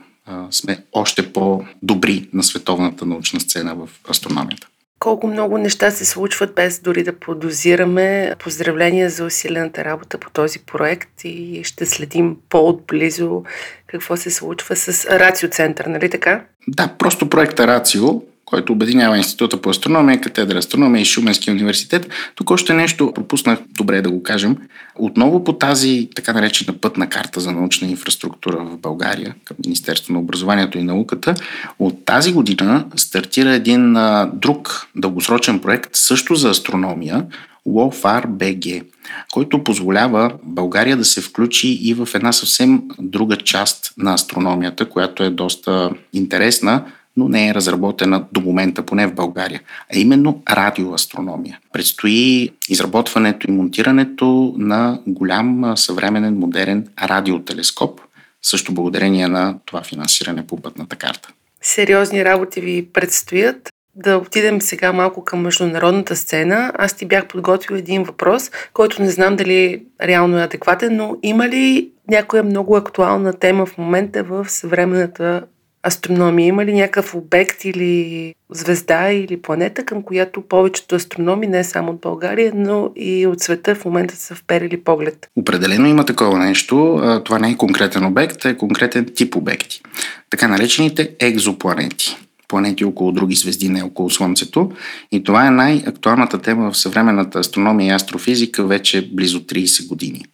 [0.51, 4.69] сме още по-добри на световната научна сцена в астрономията.
[4.99, 8.35] Колко много неща се случват без дори да подозираме.
[8.39, 13.43] Поздравления за усилената работа по този проект и ще следим по-отблизо
[13.87, 16.45] какво се случва с Рацио Център, нали така?
[16.69, 22.09] Да, просто проекта Рацио който обединява Института по астрономия, катедра астрономия и Шуменския университет.
[22.35, 24.57] Тук още нещо пропуснах, добре да го кажем.
[24.95, 30.19] Отново по тази така наречена пътна карта за научна инфраструктура в България към Министерство на
[30.19, 31.35] образованието и науката,
[31.79, 37.25] от тази година стартира един а, друг дългосрочен проект, също за астрономия,
[37.69, 38.85] WOFAR BG,
[39.33, 45.23] който позволява България да се включи и в една съвсем друга част на астрономията, която
[45.23, 46.85] е доста интересна,
[47.17, 49.61] но не е разработена до момента, поне в България,
[49.95, 51.59] а именно радиоастрономия.
[51.73, 58.01] Предстои изработването и монтирането на голям съвременен модерен радиотелескоп,
[58.43, 61.29] също благодарение на това финансиране по пътната карта.
[61.63, 63.69] Сериозни работи ви предстоят.
[63.97, 66.73] Да отидем сега малко към международната сцена.
[66.79, 71.49] Аз ти бях подготвил един въпрос, който не знам дали реално е адекватен, но има
[71.49, 75.43] ли някоя много актуална тема в момента в съвременната
[75.87, 76.47] астрономия?
[76.47, 82.01] Има ли някакъв обект или звезда или планета, към която повечето астрономи, не само от
[82.01, 85.29] България, но и от света в момента са вперили поглед?
[85.37, 87.01] Определено има такова нещо.
[87.25, 89.83] Това не е конкретен обект, а е конкретен тип обекти.
[90.31, 92.17] Така наречените екзопланети
[92.55, 94.71] планети около други звезди, не около Слънцето.
[95.13, 100.25] И това е най-актуалната тема в съвременната астрономия и астрофизика вече близо 30 години.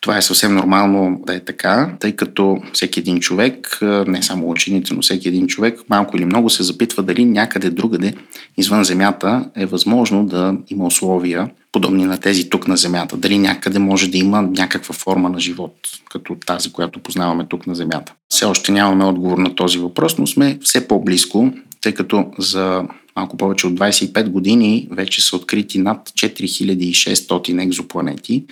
[0.00, 4.94] Това е съвсем нормално да е така, тъй като всеки един човек, не само учените,
[4.94, 8.14] но всеки един човек, малко или много се запитва дали някъде другаде
[8.56, 13.16] извън Земята е възможно да има условия, подобни на тези тук на Земята.
[13.16, 15.74] Дали някъде може да има някаква форма на живот,
[16.10, 18.12] като тази, която познаваме тук на Земята.
[18.28, 21.52] Все още нямаме отговор на този въпрос, но сме все по-близко,
[21.86, 22.84] тъй като за
[23.16, 28.44] малко повече от 25 години вече са открити над 4600 екзопланети,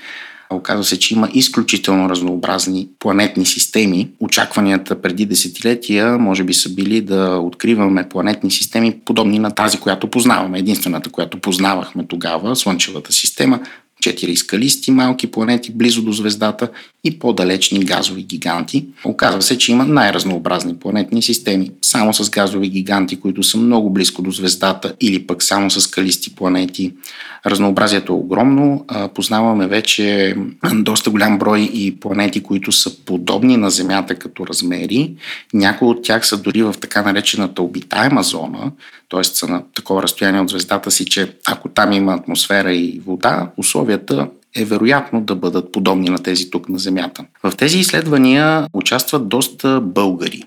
[0.51, 4.11] Оказва се, че има изключително разнообразни планетни системи.
[4.21, 10.07] Очакванията преди десетилетия може би са били да откриваме планетни системи, подобни на тази, която
[10.07, 10.59] познаваме.
[10.59, 13.61] Единствената, която познавахме тогава, Слънчевата система,
[14.05, 16.69] четири скалисти малки планети близо до звездата
[17.05, 18.87] и по-далечни газови гиганти.
[19.05, 24.23] Оказва се, че има най-разнообразни планетни системи, само с газови гиганти, които са много близко
[24.23, 26.93] до звездата или пък само с скалисти планети.
[27.47, 28.87] Разнообразието е огромно.
[29.15, 30.35] Познаваме вече
[30.75, 35.15] доста голям брой и планети, които са подобни на Земята като размери.
[35.55, 38.73] Някои от тях са дори в така наречената обитаема зона,
[39.15, 39.25] т.е.
[39.25, 44.29] са на такова разстояние от звездата си, че ако там има атмосфера и вода, условията
[44.57, 47.25] е вероятно да бъдат подобни на тези тук на Земята.
[47.43, 50.43] В тези изследвания участват доста българи.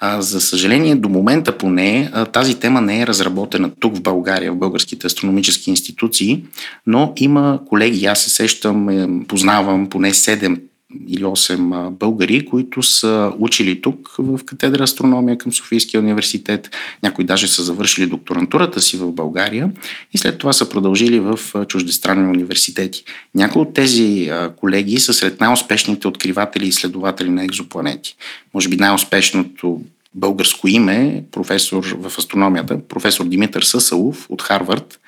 [0.00, 4.56] А, за съжаление, до момента поне тази тема не е разработена тук в България, в
[4.56, 6.44] българските астрономически институции,
[6.86, 8.88] но има колеги, аз се сещам,
[9.28, 10.60] познавам поне 7
[11.08, 16.70] или 8 българи, които са учили тук в катедра астрономия към Софийския университет.
[17.02, 19.70] Някои даже са завършили докторантурата си в България
[20.12, 21.38] и след това са продължили в
[21.68, 23.04] чуждестранни университети.
[23.34, 28.16] Някои от тези колеги са сред най-успешните откриватели и изследователи на екзопланети.
[28.54, 29.80] Може би най-успешното
[30.14, 35.00] българско име, професор в астрономията, професор Димитър Съсалов от Харвард,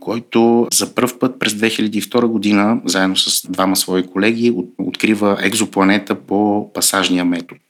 [0.00, 6.70] който за първ път през 2002 година, заедно с двама свои колеги, открива екзопланета по
[6.72, 7.60] пасажния метод,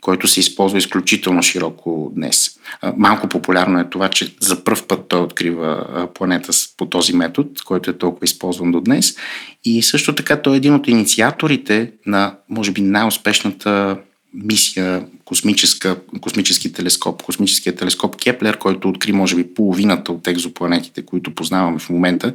[0.00, 2.50] който се използва изключително широко днес.
[2.96, 7.90] Малко популярно е това, че за първ път той открива планета по този метод, който
[7.90, 9.16] е толкова използван до днес.
[9.64, 13.98] И също така той е един от инициаторите на, може би, най-успешната
[14.34, 21.34] мисия, космическа, космически телескоп, космическия телескоп Кеплер, който откри може би половината от екзопланетите, които
[21.34, 22.34] познаваме в момента.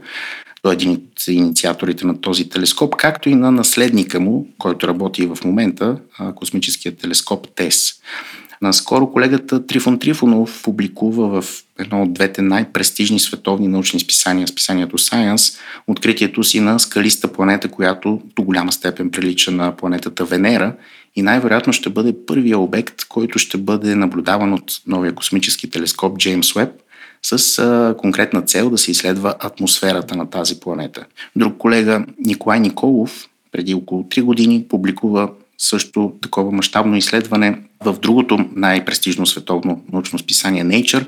[0.61, 5.25] Той е един от инициаторите на този телескоп, както и на наследника му, който работи
[5.25, 5.97] в момента,
[6.35, 7.93] космическия телескоп ТЕС.
[8.61, 15.59] Наскоро колегата Трифон Трифонов публикува в едно от двете най-престижни световни научни списания, списанието Science,
[15.87, 20.73] откритието си на скалиста планета, която до голяма степен прилича на планетата Венера
[21.15, 26.55] и най-вероятно ще бъде първия обект, който ще бъде наблюдаван от новия космически телескоп Джеймс
[26.55, 26.69] Уеб
[27.23, 31.05] с а, конкретна цел да се изследва атмосферата на тази планета.
[31.35, 38.49] Друг колега Николай Николов преди около 3 години публикува също такова мащабно изследване в другото
[38.55, 41.07] най-престижно световно научно списание Nature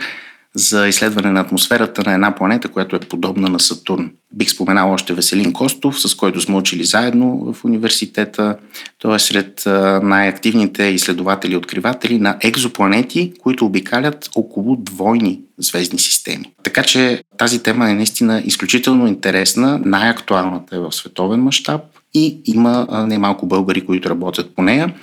[0.55, 4.11] за изследване на атмосферата на една планета, която е подобна на Сатурн.
[4.33, 8.57] Бих споменал още Веселин Костов, с който сме учили заедно в университета.
[8.99, 9.63] Той е сред
[10.03, 16.45] най-активните изследователи и откриватели на екзопланети, които обикалят около двойни звездни системи.
[16.63, 21.81] Така че тази тема е наистина изключително интересна, най-актуалната е в световен мащаб
[22.13, 24.93] и има немалко българи, които работят по нея.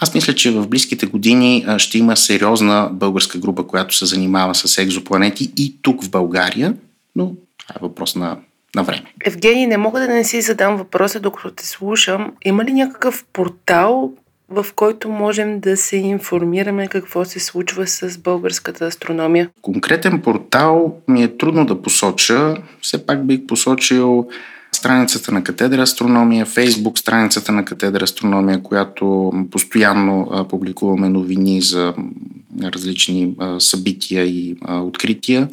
[0.00, 4.78] Аз мисля, че в близките години ще има сериозна българска група, която се занимава с
[4.78, 6.74] екзопланети и тук в България,
[7.16, 8.36] но това е въпрос на
[8.76, 9.02] на време.
[9.24, 12.32] Евгений, не мога да не си задам въпроса, докато те слушам.
[12.44, 14.12] Има ли някакъв портал,
[14.48, 19.50] в който можем да се информираме какво се случва с българската астрономия?
[19.62, 22.54] Конкретен портал ми е трудно да посоча.
[22.82, 24.28] Все пак бих посочил
[24.74, 31.94] страницата на катедра астрономия, фейсбук страницата на катедра астрономия, която постоянно публикуваме новини за
[32.62, 35.48] различни събития и открития.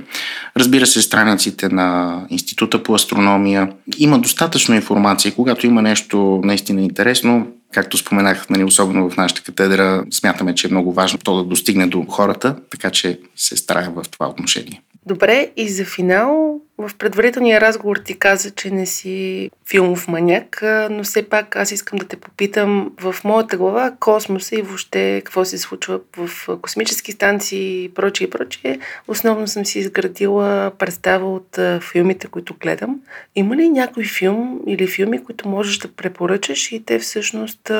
[0.58, 3.72] Разбира се, страниците на Института по астрономия.
[3.98, 5.36] Има достатъчно информация.
[5.36, 10.72] Когато има нещо наистина интересно, Както споменах, нали, особено в нашата катедра, смятаме, че е
[10.72, 14.82] много важно то да достигне до хората, така че се стараем в това отношение.
[15.06, 21.04] Добре, и за финал, в предварителния разговор ти каза, че не си филмов маняк, но
[21.04, 25.58] все пак аз искам да те попитам в моята глава космоса и въобще какво се
[25.58, 28.80] случва в космически станции и прочие и прочие.
[29.08, 31.60] Основно съм си изградила представа от
[31.92, 33.00] филмите, които гледам.
[33.36, 37.72] Има ли някой филм или филми, които можеш да препоръчаш и те всъщност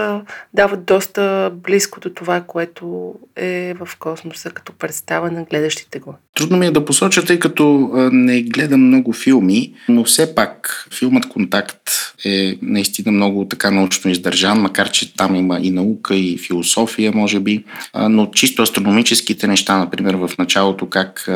[0.54, 6.16] дават доста близко до това, което е в космоса като представа на гледащите го?
[6.36, 11.30] Трудно ми е да посоча, тъй като не гледам много филми, но все пак филмът
[11.30, 11.90] Контакт
[12.26, 17.40] е наистина много така научно издържан, макар че там има и наука, и философия, може
[17.40, 17.64] би.
[18.10, 21.30] Но чисто астрономическите неща, например, в началото как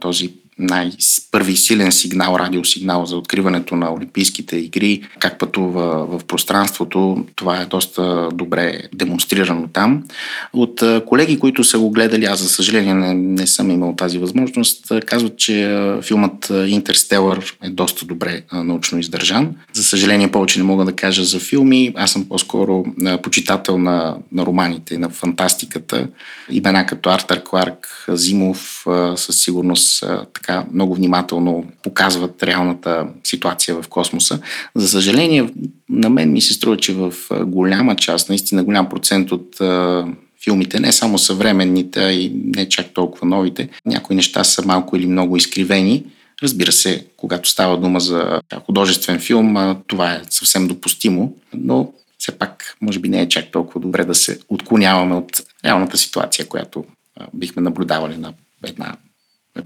[0.00, 7.26] този най-първи силен сигнал, радиосигнал за откриването на Олимпийските игри, как пътува в пространството.
[7.36, 10.04] Това е доста добре демонстрирано там.
[10.52, 14.92] От колеги, които са го гледали, аз за съжаление не, не съм имал тази възможност,
[15.06, 19.54] казват, че филмът Интерстелър е доста добре научно издържан.
[19.72, 21.92] За съжаление повече не мога да кажа за филми.
[21.96, 22.84] Аз съм по-скоро
[23.22, 26.08] почитател на, на романите, на фантастиката.
[26.50, 30.04] Имена като Артър Кларк, Зимов със сигурност
[30.72, 34.40] много внимателно показват реалната ситуация в космоса.
[34.74, 35.50] За съжаление,
[35.88, 37.12] на мен ми се струва, че в
[37.44, 39.56] голяма част, наистина голям процент от
[40.44, 45.06] филмите, не само съвременните, а и не чак толкова новите, някои неща са малко или
[45.06, 46.04] много изкривени.
[46.42, 52.76] Разбира се, когато става дума за художествен филм, това е съвсем допустимо, но все пак,
[52.80, 56.84] може би не е чак толкова добре да се отклоняваме от реалната ситуация, която
[57.34, 58.32] бихме наблюдавали на
[58.66, 58.96] една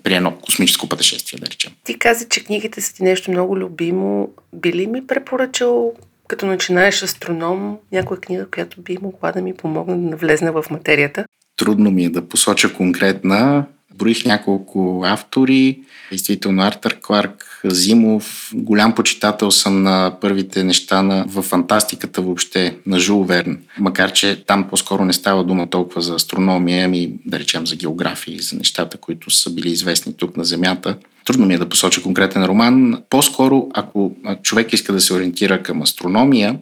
[0.02, 1.72] при едно космическо пътешествие, да речем.
[1.84, 4.28] Ти каза, че книгите са ти нещо много любимо.
[4.52, 5.92] Би ли ми препоръчал
[6.28, 11.24] като начинаеш астроном, някоя книга, която би могла да ми помогне да навлезна в материята?
[11.56, 13.66] Трудно ми е да посоча конкретна.
[13.98, 15.78] Броих няколко автори,
[16.10, 18.50] действително Артър Кларк, Зимов.
[18.54, 23.58] Голям почитател съм на първите неща на, в фантастиката въобще, на Жул Верн.
[23.78, 28.34] Макар, че там по-скоро не става дума толкова за астрономия, ами да речем за география
[28.34, 30.96] и за нещата, които са били известни тук на Земята.
[31.24, 33.02] Трудно ми е да посоча конкретен роман.
[33.10, 36.58] По-скоро, ако човек иска да се ориентира към астрономия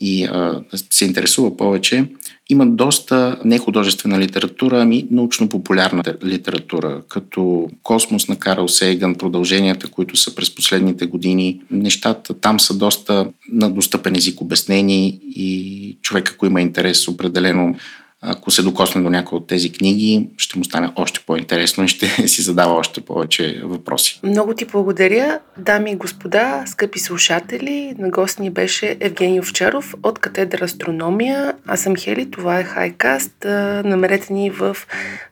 [0.00, 0.60] и а,
[0.90, 2.04] се интересува повече,
[2.48, 10.34] има доста нехудожествена литература, ами научно-популярна литература, като Космос на Карл Сейган, продълженията, които са
[10.34, 11.60] през последните години.
[11.70, 17.74] Нещата там са доста на достъпен език обяснени и човек, ако има интерес, определено
[18.22, 22.06] ако се докосне до някои от тези книги, ще му стане още по-интересно и ще
[22.28, 24.20] си задава още повече въпроси.
[24.22, 27.94] Много ти благодаря, дами и господа, скъпи слушатели.
[27.98, 31.54] На гост ни беше Евгений Овчаров от катедра Астрономия.
[31.66, 33.44] Аз съм Хели, това е Хайкаст.
[33.84, 34.76] Намерете ни в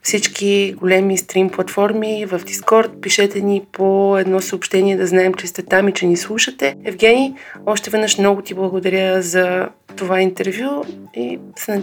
[0.02, 2.90] всички големи стрим платформи, в Дискорд.
[3.00, 6.76] Пишете ни по едно съобщение да знаем, че сте там и че ни слушате.
[6.84, 7.32] Евгений,
[7.66, 10.84] още веднъж много ти благодаря за това интервю
[11.16, 11.38] и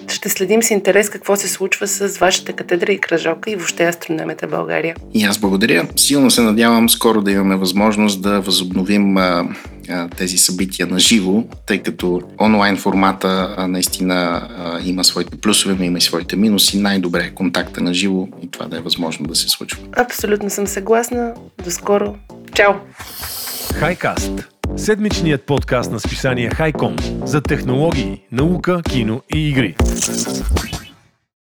[0.08, 4.48] ще следим с интерес какво се случва с вашата катедра и кръжока и въобще астрономията
[4.48, 4.96] България.
[5.14, 5.88] И аз благодаря.
[5.96, 9.48] Силно се надявам скоро да имаме възможност да възобновим а,
[9.90, 15.76] а, тези събития на живо, тъй като онлайн формата а, наистина а, има своите плюсове,
[15.80, 16.80] но има и своите минуси.
[16.80, 19.80] Най-добре е контакта на живо и това да е възможно да се случва.
[19.98, 21.34] Абсолютно съм съгласна.
[21.64, 22.16] До скоро.
[22.54, 22.74] Чао!
[23.74, 29.76] Хайкаст Седмичният подкаст на списание Хайком за технологии, наука, кино и игри.